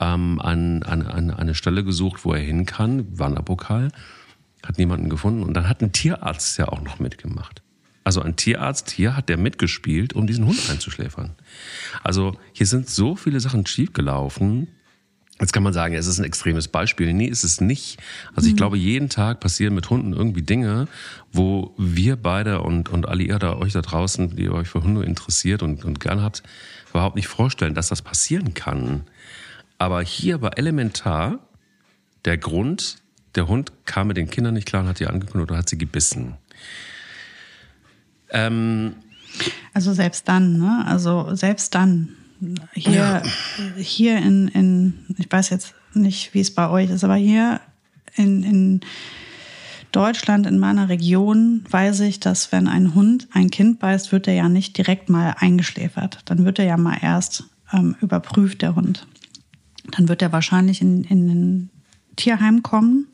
[0.01, 3.91] ähm, an, an, an eine Stelle gesucht, wo er hin kann, Wanderpokal,
[4.65, 5.43] hat niemanden gefunden.
[5.43, 7.63] Und dann hat ein Tierarzt ja auch noch mitgemacht.
[8.05, 11.35] Also ein Tierarzt hier hat der mitgespielt, um diesen Hund einzuschläfern.
[12.03, 14.69] Also hier sind so viele Sachen schiefgelaufen.
[15.41, 17.13] Jetzt kann man sagen, es ist ein extremes Beispiel.
[17.13, 17.99] Nee, ist es nicht.
[18.37, 18.59] Also ich mhm.
[18.59, 20.87] glaube, jeden Tag passieren mit Hunden irgendwie Dinge,
[21.33, 25.03] wo wir beide und, und alle ihr da euch da draußen, die euch für Hunde
[25.03, 26.43] interessiert und, und gern habt,
[26.91, 29.05] überhaupt nicht vorstellen, dass das passieren kann.
[29.85, 31.41] Aber hier war elementar
[32.25, 33.03] der Grund,
[33.35, 35.77] der Hund kam mit den Kindern nicht klar und hat sie angekündigt oder hat sie
[35.77, 36.39] gebissen.
[38.31, 38.95] Ähm,
[39.75, 40.85] also selbst dann, ne?
[40.87, 42.15] Also selbst dann.
[42.73, 43.23] Hier, ja.
[43.77, 47.61] hier in, in, ich weiß jetzt nicht, wie es bei euch ist, aber hier
[48.15, 48.81] in, in
[49.93, 54.35] Deutschland, in meiner Region, weiß ich, dass wenn ein Hund ein Kind beißt, wird er
[54.35, 56.21] ja nicht direkt mal eingeschläfert.
[56.25, 59.07] Dann wird er ja mal erst ähm, überprüft, der Hund.
[59.91, 61.71] Dann wird er wahrscheinlich in, in ein
[62.17, 63.09] Tierheim kommen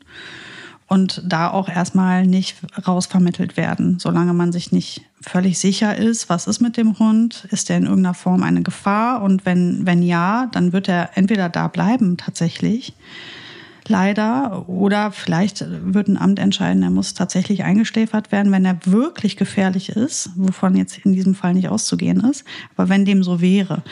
[0.87, 6.47] und da auch erstmal nicht rausvermittelt werden, solange man sich nicht völlig sicher ist, was
[6.47, 9.21] ist mit dem Hund, ist der in irgendeiner Form eine Gefahr?
[9.21, 12.93] Und wenn, wenn ja, dann wird er entweder da bleiben tatsächlich,
[13.87, 19.37] leider, oder vielleicht wird ein Amt entscheiden, er muss tatsächlich eingeschläfert werden, wenn er wirklich
[19.37, 23.83] gefährlich ist, wovon jetzt in diesem Fall nicht auszugehen ist, aber wenn dem so wäre.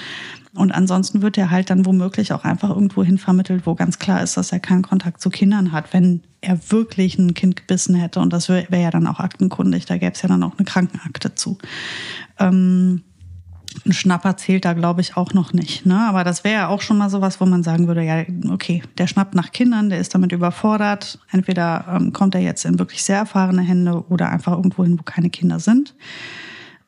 [0.56, 4.23] Und ansonsten wird er halt dann womöglich auch einfach irgendwo hin vermittelt, wo ganz klar
[4.23, 8.19] ist, dass er keinen Kontakt zu Kindern hat, wenn er wirklich ein Kind gebissen hätte.
[8.19, 9.86] Und das wäre wär ja dann auch aktenkundig.
[9.86, 11.60] Da gäbe es ja dann auch eine Krankenakte zu.
[12.39, 13.04] Ähm,
[13.86, 15.86] ein Schnapper zählt da, glaube ich, auch noch nicht.
[15.86, 15.99] Ne?
[15.99, 19.08] Aber das wäre ja auch schon mal sowas, wo man sagen würde, ja, okay, der
[19.08, 21.19] schnappt nach Kindern, der ist damit überfordert.
[21.32, 25.03] Entweder ähm, kommt er jetzt in wirklich sehr erfahrene Hände oder einfach irgendwo hin, wo
[25.03, 25.95] keine Kinder sind.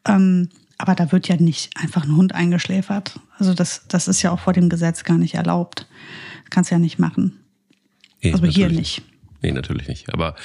[0.07, 3.19] Ähm, aber da wird ja nicht einfach ein Hund eingeschläfert.
[3.37, 5.87] Also das, das ist ja auch vor dem Gesetz gar nicht erlaubt.
[6.49, 7.37] Kannst du ja nicht machen.
[8.21, 9.03] Nee, also hier nicht.
[9.41, 10.13] Nee, natürlich nicht.
[10.13, 10.35] Aber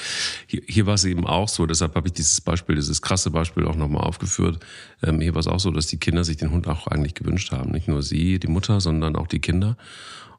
[0.47, 3.65] hier, hier war es eben auch so, deshalb habe ich dieses Beispiel, dieses krasse Beispiel
[3.65, 4.59] auch nochmal aufgeführt.
[5.03, 7.51] Ähm, hier war es auch so, dass die Kinder sich den Hund auch eigentlich gewünscht
[7.51, 7.71] haben.
[7.71, 9.77] Nicht nur sie, die Mutter, sondern auch die Kinder.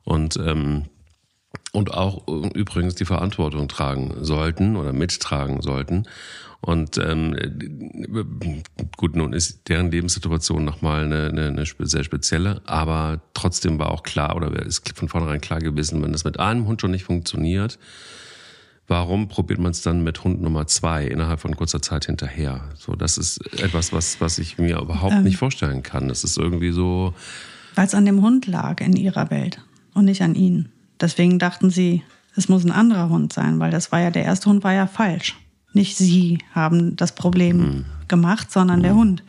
[0.04, 0.86] Und ähm,
[1.72, 6.04] und auch übrigens die Verantwortung tragen sollten oder mittragen sollten.
[6.60, 7.36] Und ähm,
[8.96, 14.02] gut, nun ist deren Lebenssituation nochmal eine, eine, eine sehr spezielle, aber trotzdem war auch
[14.02, 17.78] klar oder ist von vornherein klar gewesen, wenn das mit einem Hund schon nicht funktioniert,
[18.88, 22.62] warum probiert man es dann mit Hund Nummer zwei innerhalb von kurzer Zeit hinterher?
[22.74, 26.08] So, das ist etwas, was, was ich mir überhaupt ähm, nicht vorstellen kann.
[26.08, 27.14] Das ist irgendwie so.
[27.74, 29.62] Weil es an dem Hund lag in ihrer Welt
[29.94, 30.70] und nicht an ihnen.
[31.00, 32.02] Deswegen dachten sie,
[32.34, 34.86] es muss ein anderer Hund sein, weil das war ja, der erste Hund war ja
[34.86, 35.36] falsch.
[35.72, 37.84] Nicht sie haben das Problem mhm.
[38.08, 38.82] gemacht, sondern mhm.
[38.82, 39.22] der Hund.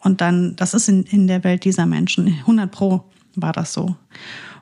[0.00, 3.04] Und dann, das ist in, in der Welt dieser Menschen, 100 Pro
[3.36, 3.96] war das so.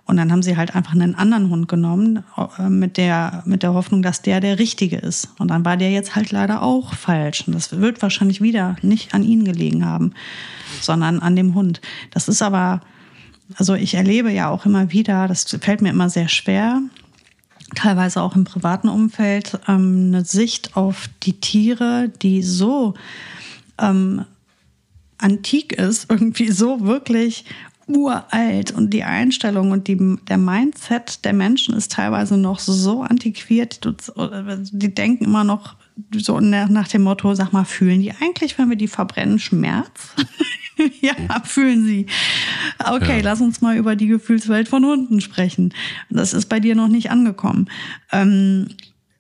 [0.09, 2.25] Und dann haben sie halt einfach einen anderen Hund genommen,
[2.59, 5.29] äh, mit der, mit der Hoffnung, dass der der richtige ist.
[5.39, 7.45] Und dann war der jetzt halt leider auch falsch.
[7.47, 10.15] Und das wird wahrscheinlich wieder nicht an ihnen gelegen haben,
[10.81, 11.83] sondern an dem Hund.
[12.11, 12.81] Das ist aber,
[13.57, 16.81] also ich erlebe ja auch immer wieder, das fällt mir immer sehr schwer,
[17.75, 22.95] teilweise auch im privaten Umfeld, ähm, eine Sicht auf die Tiere, die so
[23.79, 24.25] ähm,
[25.19, 27.45] antik ist, irgendwie so wirklich
[27.89, 33.81] uralt und die Einstellung und die, der Mindset der Menschen ist teilweise noch so antiquiert.
[34.73, 35.77] Die denken immer noch
[36.15, 40.15] so nach dem Motto, sag mal, fühlen die eigentlich, wenn wir die verbrennen, Schmerz?
[41.01, 42.07] ja, fühlen sie.
[42.79, 43.25] Okay, ja.
[43.25, 45.75] lass uns mal über die Gefühlswelt von Hunden sprechen.
[46.11, 47.69] Das ist bei dir noch nicht angekommen.
[48.13, 48.69] Ähm,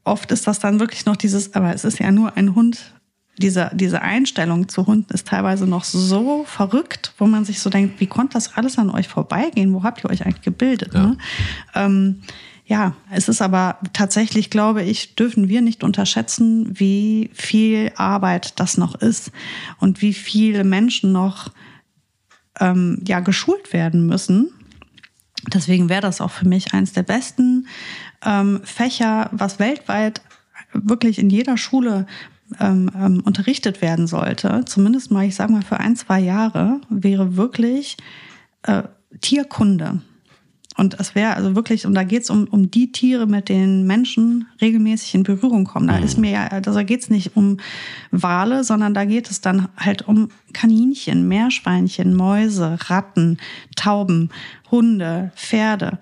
[0.05, 2.95] oft ist das dann wirklich noch dieses, aber es ist ja nur ein Hund.
[3.39, 8.01] Diese, diese Einstellung zu Hunden ist teilweise noch so verrückt, wo man sich so denkt,
[8.01, 9.73] wie konnte das alles an euch vorbeigehen?
[9.73, 10.95] Wo habt ihr euch eigentlich gebildet?
[10.95, 11.07] Ja.
[11.07, 11.19] Ne?
[11.75, 12.23] Ähm,
[12.69, 18.77] ja, es ist aber tatsächlich, glaube ich, dürfen wir nicht unterschätzen, wie viel Arbeit das
[18.77, 19.33] noch ist
[19.79, 21.51] und wie viele Menschen noch
[22.61, 24.53] ähm, ja, geschult werden müssen.
[25.53, 27.69] Deswegen wäre das auch für mich eines der besten
[28.23, 30.21] ähm, Fächer, was weltweit
[30.73, 32.07] wirklich in jeder Schule
[32.61, 37.37] ähm, ähm, unterrichtet werden sollte, zumindest mal, ich sage mal, für ein, zwei Jahre, wäre
[37.37, 37.97] wirklich
[38.63, 38.83] äh,
[39.21, 40.01] Tierkunde.
[40.79, 43.85] Und es wäre also wirklich, und da geht es um, um die Tiere, mit denen
[43.89, 45.89] Menschen regelmäßig in Berührung kommen.
[45.89, 46.05] Da mhm.
[46.05, 47.57] ist mir ja, also da geht es nicht um
[48.13, 53.39] Wale, sondern da geht es dann halt um Kaninchen, Meerschweinchen, Mäuse, Ratten,
[53.75, 54.31] Tauben,
[54.71, 55.99] Hunde, Pferde,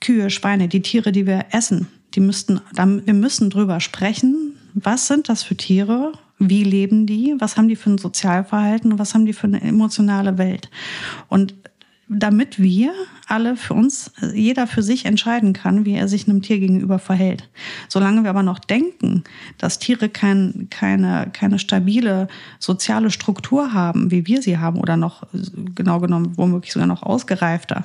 [0.00, 1.88] Kühe, Schweine, die Tiere, die wir essen.
[2.14, 4.54] Die müssten, wir müssen drüber sprechen.
[4.74, 6.12] Was sind das für Tiere?
[6.38, 7.34] Wie leben die?
[7.38, 8.98] Was haben die für ein Sozialverhalten?
[8.98, 10.70] Was haben die für eine emotionale Welt?
[11.28, 11.54] Und
[12.12, 12.92] damit wir
[13.28, 17.48] alle für uns, jeder für sich entscheiden kann, wie er sich einem Tier gegenüber verhält.
[17.88, 19.22] Solange wir aber noch denken,
[19.58, 22.26] dass Tiere kein, keine, keine stabile
[22.58, 25.22] soziale Struktur haben, wie wir sie haben, oder noch
[25.76, 27.84] genau genommen womöglich sogar noch ausgereifter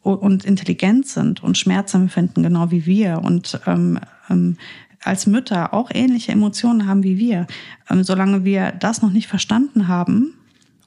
[0.00, 3.98] und intelligent sind und Schmerz empfinden, genau wie wir und ähm,
[4.30, 4.56] ähm,
[5.06, 7.46] als Mütter auch ähnliche Emotionen haben wie wir.
[7.88, 10.34] Ähm, solange wir das noch nicht verstanden haben,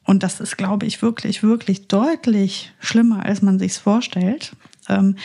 [0.10, 4.56] und das ist, glaube ich, wirklich, wirklich deutlich schlimmer, als man sich vorstellt.
[4.88, 5.16] Ähm,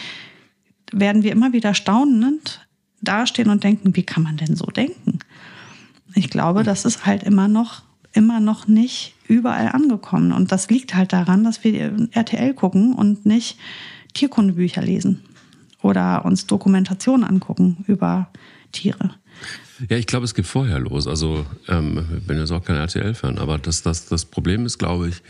[0.93, 2.67] werden wir immer wieder staunend
[3.01, 5.21] dastehen und denken, wie kann man denn so denken?
[6.15, 10.33] Ich glaube, das ist halt immer noch, immer noch nicht überall angekommen.
[10.33, 13.59] Und das liegt halt daran, dass wir RTL gucken und nicht
[14.13, 15.23] Tierkundebücher lesen
[15.81, 18.29] oder uns Dokumentationen angucken über
[18.75, 19.15] Tiere.
[19.89, 21.07] Ja, ich glaube, es geht vorher los.
[21.07, 25.23] Also, ähm, bin jetzt auch kein RTL-Fan, aber das, das, das Problem ist, glaube ich,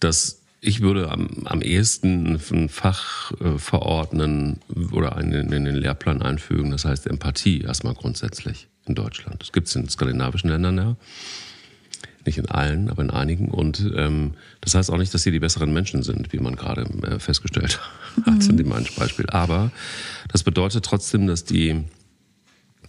[0.00, 4.58] dass ich würde am, am ehesten ein Fach äh, verordnen
[4.90, 9.40] oder einen in den Lehrplan einfügen, das heißt Empathie erstmal grundsätzlich in Deutschland.
[9.40, 10.96] Das gibt es in skandinavischen Ländern ja.
[12.24, 13.48] Nicht in allen, aber in einigen.
[13.48, 16.82] Und ähm, das heißt auch nicht, dass sie die besseren Menschen sind, wie man gerade
[17.04, 17.78] äh, festgestellt
[18.26, 18.50] hat mhm.
[18.50, 19.26] in dem Beispiel.
[19.28, 19.70] Aber
[20.32, 21.84] das bedeutet trotzdem, dass die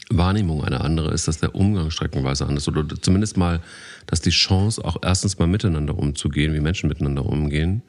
[0.10, 2.68] Wahrnehmung eine andere ist, dass der Umgang streckenweise anders.
[2.68, 3.62] Oder zumindest mal,
[4.06, 7.82] dass die Chance, auch erstens mal miteinander umzugehen, wie Menschen miteinander umgehen,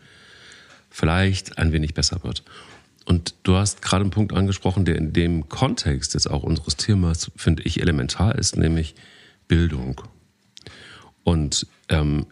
[0.91, 2.43] vielleicht ein wenig besser wird.
[3.05, 7.31] Und du hast gerade einen Punkt angesprochen, der in dem Kontext jetzt auch unseres Themas,
[7.37, 8.95] finde ich, elementar ist, nämlich
[9.47, 10.03] Bildung.
[11.25, 12.27] Und ähm,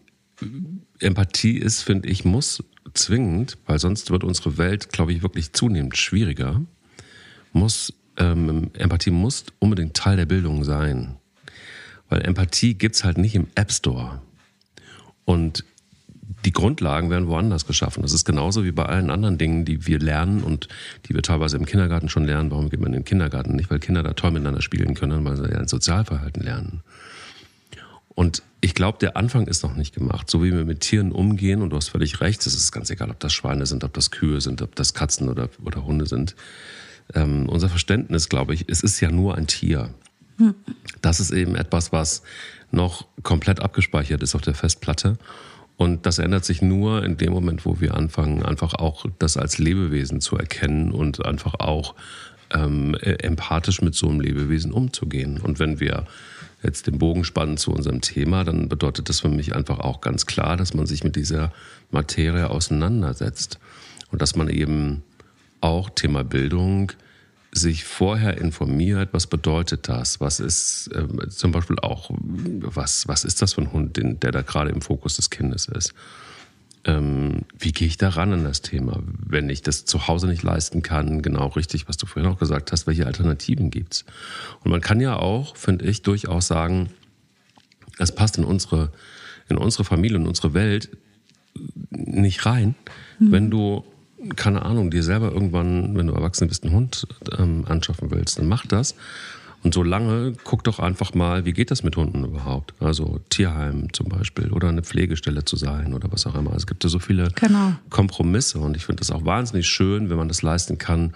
[0.98, 2.62] Empathie ist, finde ich, muss
[2.92, 6.60] zwingend, weil sonst wird unsere Welt, glaube ich, wirklich zunehmend schwieriger,
[7.52, 11.16] muss ähm, Empathie muss unbedingt Teil der Bildung sein.
[12.08, 14.20] Weil Empathie gibt es halt nicht im App Store.
[15.24, 15.64] Und
[16.44, 18.02] die Grundlagen werden woanders geschaffen.
[18.02, 20.68] Das ist genauso wie bei allen anderen Dingen, die wir lernen und
[21.08, 22.50] die wir teilweise im Kindergarten schon lernen.
[22.50, 23.56] Warum geht man in den Kindergarten?
[23.56, 26.82] Nicht, weil Kinder da toll miteinander spielen können, weil sie ein Sozialverhalten lernen.
[28.14, 30.30] Und ich glaube, der Anfang ist noch nicht gemacht.
[30.30, 33.10] So wie wir mit Tieren umgehen, und du hast völlig recht, es ist ganz egal,
[33.10, 36.36] ob das Schweine sind, ob das Kühe sind, ob das Katzen oder, oder Hunde sind
[37.14, 39.90] ähm, unser Verständnis, glaube ich, es ist ja nur ein Tier.
[41.00, 42.22] Das ist eben etwas, was
[42.70, 45.16] noch komplett abgespeichert ist auf der Festplatte.
[45.76, 49.58] Und das ändert sich nur in dem Moment, wo wir anfangen, einfach auch das als
[49.58, 51.94] Lebewesen zu erkennen und einfach auch
[52.52, 55.38] ähm, empathisch mit so einem Lebewesen umzugehen.
[55.40, 56.06] Und wenn wir
[56.62, 60.26] jetzt den Bogen spannen zu unserem Thema, dann bedeutet das für mich einfach auch ganz
[60.26, 61.52] klar, dass man sich mit dieser
[61.90, 63.58] Materie auseinandersetzt
[64.10, 65.02] und dass man eben
[65.60, 66.92] auch Thema Bildung
[67.52, 70.20] sich vorher informiert, was bedeutet das?
[70.20, 74.32] Was ist äh, zum Beispiel auch, was, was ist das für ein Hund, den, der
[74.32, 75.94] da gerade im Fokus des Kindes ist?
[76.84, 79.02] Ähm, wie gehe ich da ran an das Thema?
[79.04, 82.72] Wenn ich das zu Hause nicht leisten kann, genau richtig, was du vorhin auch gesagt
[82.72, 84.04] hast, welche Alternativen gibt es?
[84.62, 86.90] Und man kann ja auch, finde ich, durchaus sagen,
[87.98, 88.92] es passt in unsere,
[89.48, 90.90] in unsere Familie, in unsere Welt
[91.90, 92.74] nicht rein,
[93.18, 93.32] mhm.
[93.32, 93.84] wenn du
[94.36, 97.06] keine Ahnung, dir selber irgendwann, wenn du erwachsen bist, einen Hund
[97.38, 98.94] ähm, anschaffen willst, dann mach das.
[99.62, 102.74] Und solange guck doch einfach mal, wie geht das mit Hunden überhaupt?
[102.78, 106.54] Also Tierheim zum Beispiel oder eine Pflegestelle zu sein oder was auch immer.
[106.54, 107.72] Es gibt ja so viele genau.
[107.90, 111.14] Kompromisse und ich finde das auch wahnsinnig schön, wenn man das leisten kann,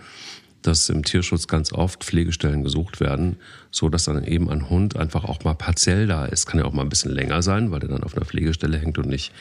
[0.62, 3.36] dass im Tierschutz ganz oft Pflegestellen gesucht werden,
[3.70, 6.46] so dass dann eben ein Hund einfach auch mal partiell da ist.
[6.46, 8.98] Kann ja auch mal ein bisschen länger sein, weil der dann auf einer Pflegestelle hängt
[8.98, 9.32] und nicht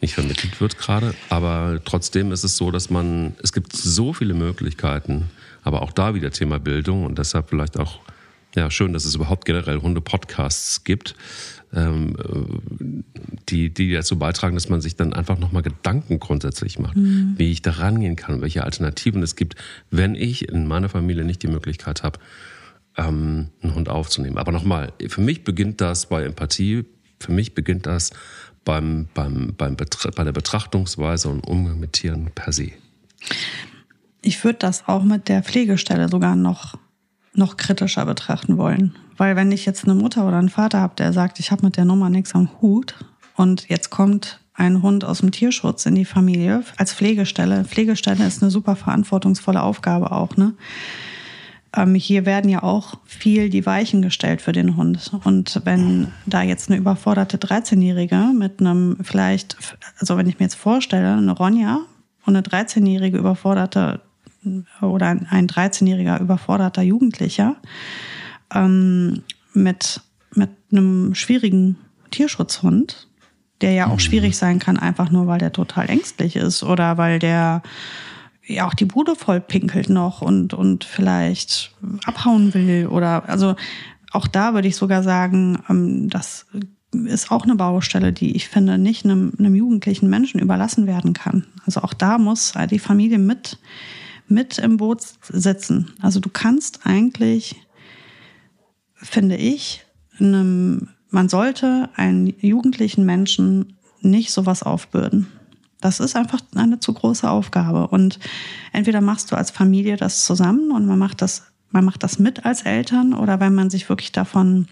[0.00, 1.14] nicht vermittelt wird gerade.
[1.28, 5.30] Aber trotzdem ist es so, dass man, es gibt so viele Möglichkeiten,
[5.62, 8.00] aber auch da wieder Thema Bildung und deshalb vielleicht auch,
[8.56, 11.14] ja, schön, dass es überhaupt generell Hunde-Podcasts gibt,
[11.72, 13.04] ähm,
[13.48, 17.34] die, die dazu beitragen, dass man sich dann einfach nochmal Gedanken grundsätzlich macht, mhm.
[17.36, 19.54] wie ich da rangehen kann, welche Alternativen es gibt,
[19.90, 22.18] wenn ich in meiner Familie nicht die Möglichkeit habe,
[22.96, 24.38] ähm, einen Hund aufzunehmen.
[24.38, 26.84] Aber nochmal, für mich beginnt das bei Empathie,
[27.20, 28.10] für mich beginnt das
[28.70, 29.76] beim, beim, beim
[30.14, 32.70] bei der Betrachtungsweise und Umgang mit Tieren per se.
[34.22, 36.76] Ich würde das auch mit der Pflegestelle sogar noch,
[37.34, 38.94] noch kritischer betrachten wollen.
[39.16, 41.76] Weil wenn ich jetzt eine Mutter oder einen Vater habe, der sagt, ich habe mit
[41.76, 42.94] der Nummer nichts am Hut
[43.34, 47.64] und jetzt kommt ein Hund aus dem Tierschutz in die Familie als Pflegestelle.
[47.64, 50.54] Pflegestelle ist eine super verantwortungsvolle Aufgabe auch, ne?
[51.76, 55.12] Ähm, hier werden ja auch viel die Weichen gestellt für den Hund.
[55.24, 59.56] Und wenn da jetzt eine überforderte 13-Jährige mit einem vielleicht,
[59.98, 61.80] also wenn ich mir jetzt vorstelle, eine Ronja
[62.26, 64.00] und eine 13-jährige überforderte
[64.80, 67.56] oder ein 13-jähriger überforderter Jugendlicher
[68.52, 70.00] ähm, mit,
[70.34, 71.76] mit einem schwierigen
[72.10, 73.06] Tierschutzhund,
[73.60, 74.00] der ja auch mhm.
[74.00, 77.62] schwierig sein kann, einfach nur weil der total ängstlich ist oder weil der
[78.46, 81.72] ja auch die Bude voll pinkelt noch und, und vielleicht
[82.04, 83.54] abhauen will oder also
[84.12, 86.46] auch da würde ich sogar sagen, ähm, das
[86.92, 91.46] ist auch eine Baustelle, die ich finde, nicht einem, einem jugendlichen Menschen überlassen werden kann.
[91.64, 93.58] Also auch da muss die Familie mit,
[94.26, 95.92] mit im Boot sitzen.
[96.00, 97.54] Also du kannst eigentlich,
[98.96, 99.84] finde ich,
[100.18, 105.28] einem, man sollte einen jugendlichen Menschen nicht sowas aufbürden.
[105.80, 107.88] Das ist einfach eine zu große Aufgabe.
[107.88, 108.18] Und
[108.72, 112.44] entweder machst du als Familie das zusammen und man macht das, man macht das mit
[112.44, 114.66] als Eltern oder wenn man sich wirklich davon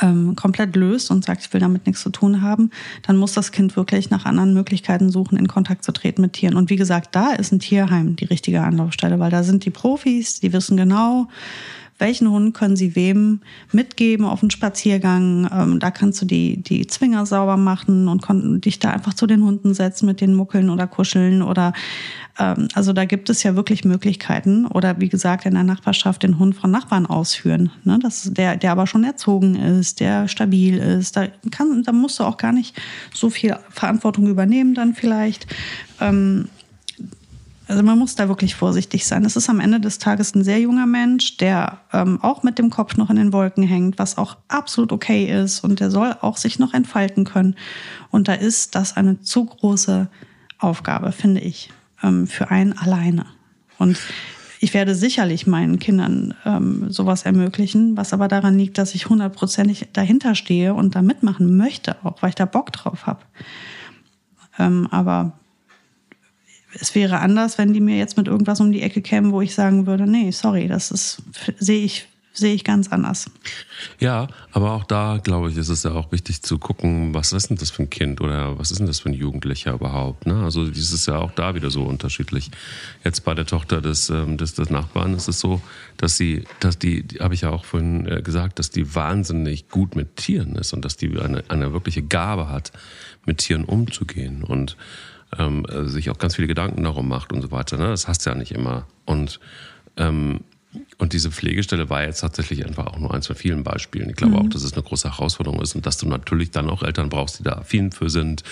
[0.00, 2.70] ähm, komplett löst und sagt, ich will damit nichts zu tun haben,
[3.06, 6.56] dann muss das Kind wirklich nach anderen Möglichkeiten suchen, in Kontakt zu treten mit Tieren.
[6.56, 10.40] Und wie gesagt, da ist ein Tierheim die richtige Anlaufstelle, weil da sind die Profis,
[10.40, 11.28] die wissen genau,
[11.98, 13.40] welchen Hund können sie wem
[13.72, 15.48] mitgeben auf einen Spaziergang.
[15.52, 19.42] Ähm, da kannst du die, die Zwinger sauber machen und dich da einfach zu den
[19.42, 21.72] Hunden setzen, mit den Muckeln oder kuscheln oder
[22.38, 24.66] ähm, also da gibt es ja wirklich Möglichkeiten.
[24.66, 27.70] Oder wie gesagt, in der Nachbarschaft den Hund von Nachbarn ausführen.
[27.84, 27.98] Ne?
[28.00, 31.16] Das, der, der aber schon erzogen ist, der stabil ist.
[31.16, 32.80] Da, kann, da musst du auch gar nicht
[33.12, 35.46] so viel Verantwortung übernehmen dann vielleicht.
[36.00, 36.48] Ähm,
[37.68, 39.26] also man muss da wirklich vorsichtig sein.
[39.26, 42.70] Es ist am Ende des Tages ein sehr junger Mensch, der ähm, auch mit dem
[42.70, 45.60] Kopf noch in den Wolken hängt, was auch absolut okay ist.
[45.60, 47.56] Und der soll auch sich noch entfalten können.
[48.10, 50.08] Und da ist das eine zu große
[50.58, 51.70] Aufgabe, finde ich,
[52.02, 53.26] ähm, für einen alleine.
[53.76, 53.98] Und
[54.60, 59.88] ich werde sicherlich meinen Kindern ähm, sowas ermöglichen, was aber daran liegt, dass ich hundertprozentig
[59.92, 63.20] dahinter stehe und da mitmachen möchte, auch weil ich da Bock drauf habe.
[64.58, 65.37] Ähm, aber
[66.80, 69.54] es wäre anders, wenn die mir jetzt mit irgendwas um die Ecke kämen, wo ich
[69.54, 71.22] sagen würde, nee, sorry, das ist,
[71.58, 73.30] sehe ich, sehe ich ganz anders.
[73.98, 77.50] Ja, aber auch da, glaube ich, ist es ja auch wichtig zu gucken, was ist
[77.50, 80.26] denn das für ein Kind oder was ist denn das für ein Jugendlicher überhaupt.
[80.26, 80.42] Ne?
[80.42, 82.50] Also das ist ja auch da wieder so unterschiedlich.
[83.04, 85.60] Jetzt bei der Tochter des, ähm, des, des Nachbarn ist es so,
[85.96, 89.68] dass sie, dass die, die habe ich ja auch vorhin äh, gesagt, dass die wahnsinnig
[89.68, 92.72] gut mit Tieren ist und dass die eine, eine wirkliche Gabe hat,
[93.26, 94.42] mit Tieren umzugehen.
[94.42, 94.76] Und
[95.36, 97.76] ähm, sich auch ganz viele Gedanken darum macht und so weiter.
[97.76, 97.88] Ne?
[97.88, 98.86] Das hast du ja nicht immer.
[99.04, 99.40] Und,
[99.96, 100.40] ähm,
[100.98, 104.10] und diese Pflegestelle war jetzt tatsächlich einfach auch nur eins von vielen Beispielen.
[104.10, 104.38] Ich glaube mhm.
[104.38, 107.38] auch, dass es eine große Herausforderung ist und dass du natürlich dann auch Eltern brauchst,
[107.38, 108.42] die da affin für sind,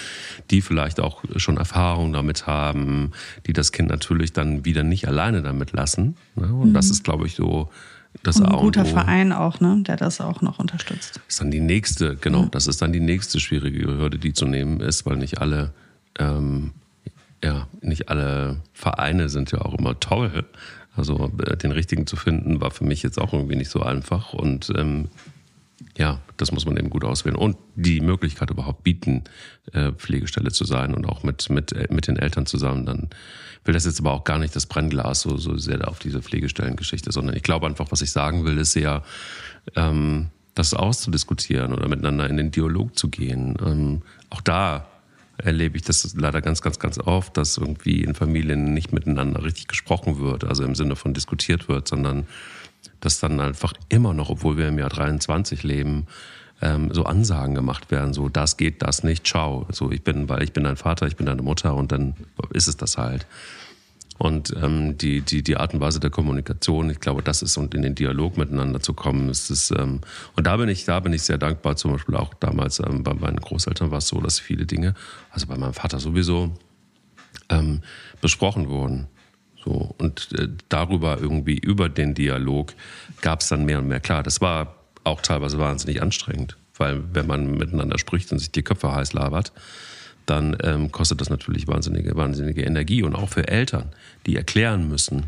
[0.50, 3.12] die vielleicht auch schon Erfahrung damit haben,
[3.46, 6.16] die das Kind natürlich dann wieder nicht alleine damit lassen.
[6.34, 6.46] Ne?
[6.46, 6.74] Und mhm.
[6.74, 7.70] das ist, glaube ich, so
[8.22, 11.16] das und ein guter Verein auch, ne, der das auch noch unterstützt.
[11.16, 12.48] Das ist dann die nächste, genau, ja.
[12.50, 15.72] das ist dann die nächste schwierige Hürde, die zu nehmen ist, weil nicht alle
[16.18, 16.72] ähm,
[17.42, 20.44] ja, nicht alle Vereine sind ja auch immer toll.
[20.94, 24.32] Also äh, den richtigen zu finden, war für mich jetzt auch irgendwie nicht so einfach.
[24.32, 25.08] Und ähm,
[25.96, 27.36] ja, das muss man eben gut auswählen.
[27.36, 29.24] Und die Möglichkeit überhaupt bieten,
[29.72, 32.86] äh, Pflegestelle zu sein und auch mit, mit, äh, mit den Eltern zusammen.
[32.86, 33.08] Dann
[33.64, 37.12] will das jetzt aber auch gar nicht das Brennglas so, so sehr auf diese Pflegestellengeschichte,
[37.12, 39.02] sondern ich glaube einfach, was ich sagen will, ist eher,
[39.74, 43.56] ähm, das auszudiskutieren oder miteinander in den Dialog zu gehen.
[43.64, 44.86] Ähm, auch da
[45.47, 49.68] erlebe ich das leider ganz, ganz, ganz oft, dass irgendwie in Familien nicht miteinander richtig
[49.68, 52.26] gesprochen wird, also im Sinne von diskutiert wird, sondern
[53.01, 56.07] dass dann einfach immer noch, obwohl wir im Jahr 23 leben,
[56.62, 59.66] ähm, so Ansagen gemacht werden, so das geht, das nicht, ciao.
[59.70, 62.14] So ich bin, weil ich bin dein Vater, ich bin deine Mutter und dann
[62.51, 63.26] ist es das halt.
[64.18, 67.74] Und ähm, die, die, die Art und Weise der Kommunikation, ich glaube, das ist und
[67.74, 70.00] in den Dialog miteinander zu kommen, ist es, ähm,
[70.36, 71.76] und da bin ich, da bin ich sehr dankbar.
[71.76, 74.94] Zum Beispiel auch damals ähm, bei meinen Großeltern war es so, dass viele Dinge,
[75.30, 76.54] also bei meinem Vater sowieso,
[77.50, 77.82] ähm,
[78.20, 79.08] besprochen wurden.
[79.64, 82.72] So, und äh, darüber irgendwie, über den Dialog,
[83.20, 84.22] gab es dann mehr und mehr klar.
[84.22, 88.92] Das war auch teilweise wahnsinnig anstrengend, weil wenn man miteinander spricht und sich die Köpfe
[88.92, 89.52] heiß labert,
[90.26, 93.02] dann ähm, kostet das natürlich wahnsinnige, wahnsinnige Energie.
[93.02, 93.90] Und auch für Eltern,
[94.26, 95.26] die erklären müssen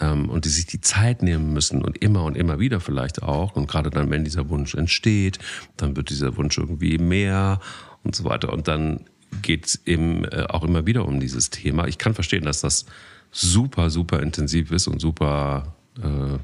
[0.00, 3.54] ähm, und die sich die Zeit nehmen müssen und immer und immer wieder vielleicht auch.
[3.54, 5.38] Und gerade dann, wenn dieser Wunsch entsteht,
[5.76, 7.60] dann wird dieser Wunsch irgendwie mehr
[8.02, 8.52] und so weiter.
[8.52, 9.04] Und dann
[9.42, 11.86] geht es eben äh, auch immer wieder um dieses Thema.
[11.86, 12.86] Ich kann verstehen, dass das
[13.30, 16.38] super, super intensiv ist und super, äh,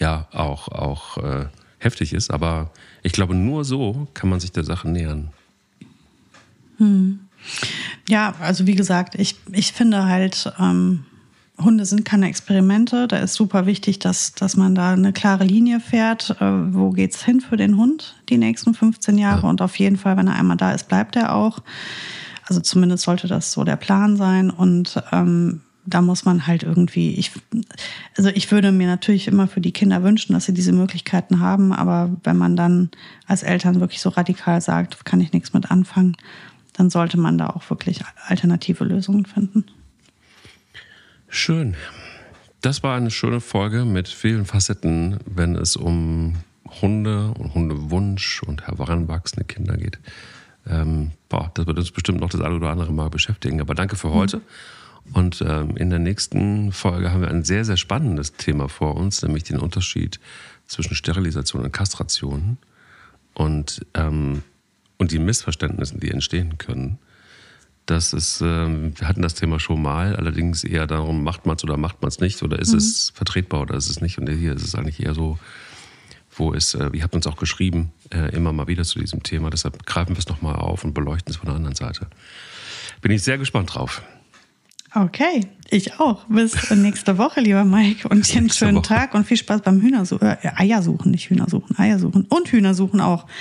[0.00, 1.46] ja, auch, auch äh,
[1.78, 2.30] heftig ist.
[2.30, 2.70] Aber
[3.02, 5.30] ich glaube, nur so kann man sich der Sache nähern.
[6.78, 7.20] Hm.
[8.08, 11.04] Ja, also wie gesagt, ich, ich finde halt, ähm,
[11.62, 13.06] Hunde sind keine Experimente.
[13.08, 16.30] Da ist super wichtig, dass, dass man da eine klare Linie fährt.
[16.40, 19.42] Äh, wo geht's hin für den Hund die nächsten 15 Jahre?
[19.42, 19.48] Ja.
[19.48, 21.60] Und auf jeden Fall, wenn er einmal da ist, bleibt er auch.
[22.46, 24.50] Also zumindest sollte das so der Plan sein.
[24.50, 27.32] Und ähm, da muss man halt irgendwie, ich,
[28.16, 31.72] also ich würde mir natürlich immer für die Kinder wünschen, dass sie diese Möglichkeiten haben,
[31.72, 32.90] aber wenn man dann
[33.26, 36.16] als Eltern wirklich so radikal sagt, kann ich nichts mit anfangen,
[36.82, 39.66] dann sollte man da auch wirklich alternative Lösungen finden.
[41.28, 41.76] Schön.
[42.60, 46.38] Das war eine schöne Folge mit vielen Facetten, wenn es um
[46.80, 50.00] Hunde und Hundewunsch und heranwachsende Kinder geht.
[50.66, 53.60] Ähm, boah, das wird uns bestimmt noch das eine oder andere Mal beschäftigen.
[53.60, 54.38] Aber danke für heute.
[54.38, 55.14] Mhm.
[55.14, 59.22] Und ähm, in der nächsten Folge haben wir ein sehr, sehr spannendes Thema vor uns,
[59.22, 60.18] nämlich den Unterschied
[60.66, 62.58] zwischen Sterilisation und Kastration.
[63.34, 64.42] Und ähm,
[65.02, 66.98] und die Missverständnisse, die entstehen können.
[67.86, 71.64] Das ist, ähm, wir hatten das Thema schon mal, allerdings eher darum, macht man es
[71.64, 72.78] oder macht man es nicht oder ist mhm.
[72.78, 74.18] es vertretbar oder ist es nicht.
[74.18, 75.38] Und hier ist es eigentlich eher so,
[76.36, 79.50] wo es, äh, ihr habt uns auch geschrieben, äh, immer mal wieder zu diesem Thema.
[79.50, 82.06] Deshalb greifen wir es nochmal auf und beleuchten es von der anderen Seite.
[83.00, 84.02] Bin ich sehr gespannt drauf.
[84.94, 86.24] Okay, Ich auch.
[86.28, 88.06] Bis nächste Woche, lieber Mike.
[88.06, 88.88] Und dir einen schönen Woche.
[88.88, 90.28] Tag und viel Spaß beim Hühnersuchen.
[90.28, 92.26] Äh, Eiersuchen, nicht Hühnersuchen, Eiersuchen.
[92.28, 93.26] Und Hühnersuchen auch.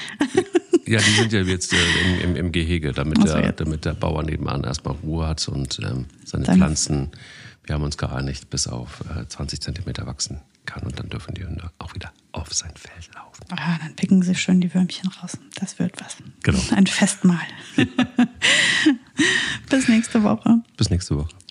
[0.88, 4.24] Ja, die sind ja jetzt äh, im, im, im, Gehege, damit, der, damit der Bauer
[4.24, 6.58] nebenan erstmal Ruhe hat und ähm, seine Dann.
[6.58, 7.12] Pflanzen,
[7.64, 10.84] wir haben uns geeinigt, bis auf äh, 20 Zentimeter wachsen kann.
[10.84, 13.46] Und dann dürfen die Hunde auch wieder auf sein Feld laufen.
[13.52, 15.38] Ah, dann picken sie schön die Würmchen raus.
[15.56, 16.18] Das wird was.
[16.44, 16.60] Genau.
[16.76, 17.48] Ein Festmahl.
[19.70, 20.62] Bis nächste Woche.
[20.76, 21.30] Bis nächste Woche.